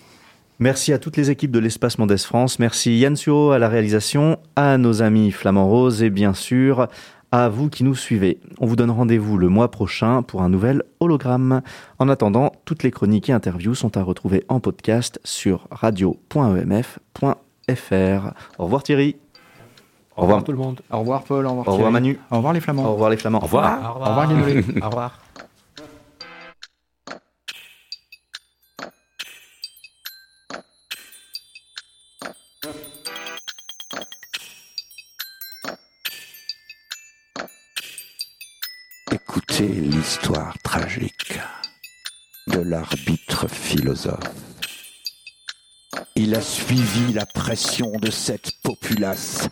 [0.60, 2.60] Merci à toutes les équipes de l'Espace Mendes France.
[2.60, 6.88] Merci Yann Suo à la réalisation, à nos amis Flamand Rose et bien sûr
[7.32, 8.40] à vous qui nous suivez.
[8.60, 11.62] On vous donne rendez-vous le mois prochain pour un nouvel hologramme.
[11.98, 17.00] En attendant, toutes les chroniques et interviews sont à retrouver en podcast sur radio.emf.fr.
[18.60, 19.16] Au revoir Thierry.
[20.18, 20.44] Au revoir.
[20.44, 20.82] tout le monde.
[20.92, 21.92] Au revoir Paul, au revoir, Au revoir.
[21.92, 22.20] Manu.
[22.30, 22.86] Au revoir les Flamands.
[22.86, 23.40] Au revoir les Flamands.
[23.40, 23.96] Au revoir.
[23.96, 24.66] Au revoir Guénolé.
[24.82, 25.20] Au revoir.
[40.12, 41.40] L'histoire tragique
[42.48, 44.20] de l'arbitre philosophe.
[46.18, 49.48] Il a suivi la pression de cette populace.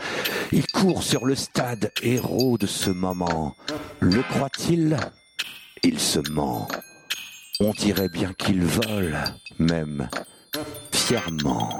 [0.51, 3.55] Il court sur le stade héros de ce moment.
[4.01, 4.97] Le croit-il?
[5.81, 6.67] Il se ment.
[7.61, 9.17] On dirait bien qu'il vole,
[9.59, 10.09] même
[10.91, 11.79] fièrement,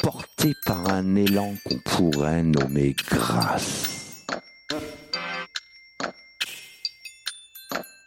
[0.00, 3.99] porté par un élan qu'on pourrait nommer grâce.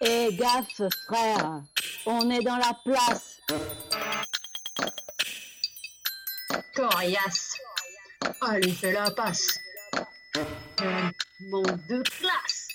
[0.05, 1.61] Eh gaffe, frère,
[2.05, 3.39] on est dans la place.
[6.75, 7.55] Coriace.
[8.41, 9.57] Allez, fais la passe.
[10.75, 11.13] Quel
[11.49, 12.67] manque de classe.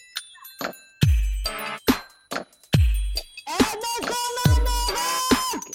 [3.47, 4.65] Eh, mais comment on
[5.53, 5.67] rock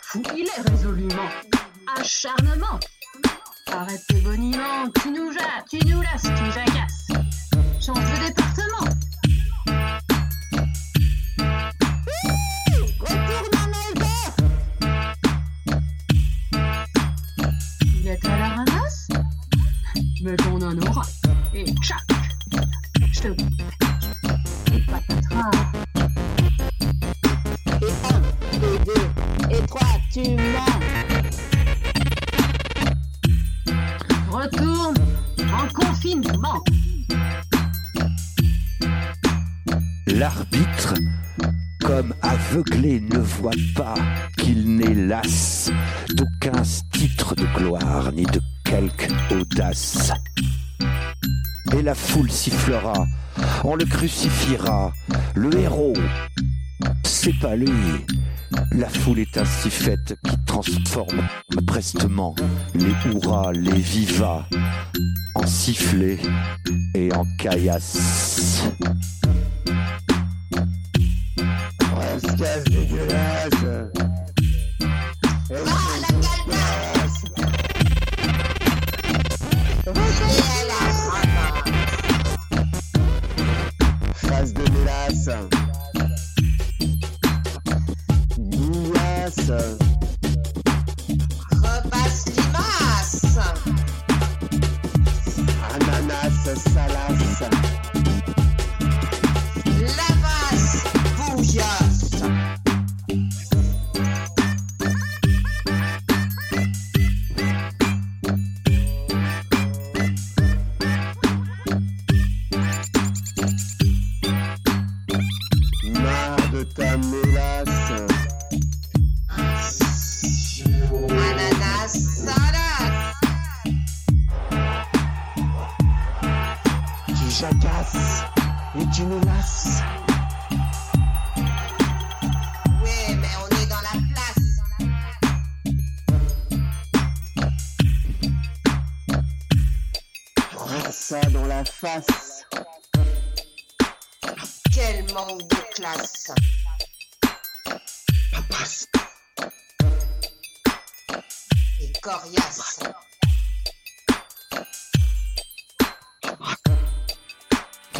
[0.00, 1.30] Fouille-les résolument.
[1.94, 2.80] Acharnement.
[3.76, 7.08] Arrête tes boniments, tu nous jattes, tu nous lasses, tu jacasses.
[7.80, 8.86] Change de département.
[17.96, 19.08] Il est à la ramasse
[20.22, 21.02] Mais qu'on en aura.
[21.52, 21.98] Et tchac
[23.10, 23.28] Je te...
[24.72, 25.50] Et patatras.
[27.82, 28.22] Et un,
[28.52, 29.08] et deux,
[29.50, 31.13] et trois, tu mens.
[34.44, 36.62] En confinement.
[40.06, 40.92] L'arbitre,
[41.80, 43.94] comme aveuglé, ne voit pas
[44.36, 45.70] qu'il n'est las
[46.10, 46.60] d'aucun
[46.92, 50.12] titre de gloire ni de quelque audace.
[51.72, 53.06] Et la foule sifflera,
[53.64, 54.92] on le crucifiera,
[55.34, 55.94] le héros,
[57.02, 57.70] c'est pas lui.
[58.72, 60.14] La foule est ainsi faite
[60.62, 61.26] transforme
[61.66, 62.36] prestement
[62.74, 64.46] les hurrahs, les vivas
[65.34, 66.20] en sifflets
[66.94, 68.62] et en caillasses.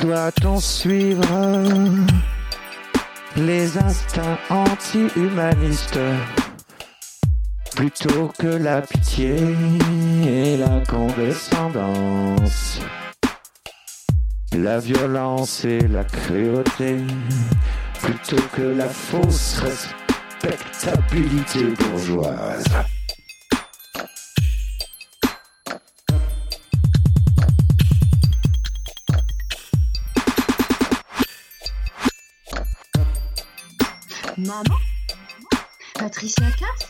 [0.01, 1.25] Doit-on suivre
[3.37, 5.99] les instincts anti-humanistes
[7.75, 9.37] plutôt que la pitié
[10.27, 12.81] et la condescendance?
[14.53, 16.99] La violence et la cruauté
[18.01, 22.65] plutôt que la fausse respectabilité bourgeoise
[34.55, 34.79] Maman
[35.95, 36.87] Patricia Cass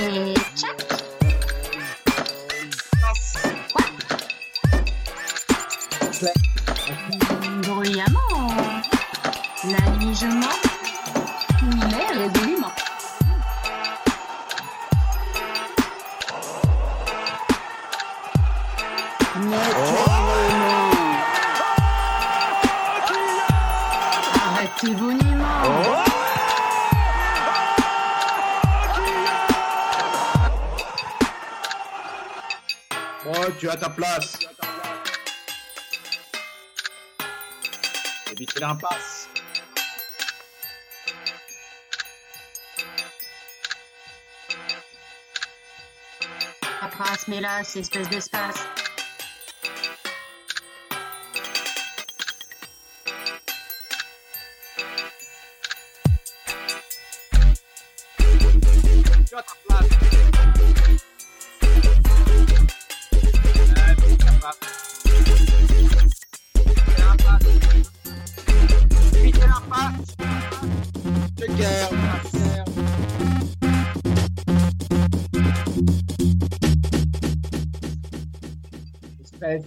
[0.00, 0.39] Bruyamment
[33.80, 34.38] ta place.
[38.30, 39.28] Évitez l'impasse.
[46.80, 48.66] Paperasse, mélasse, espèce d'espace.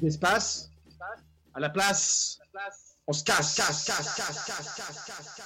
[0.04, 0.70] D'espace.
[1.54, 2.38] À la place.
[3.08, 5.43] On se casse, casse, casse, casse, casse, casse, casse.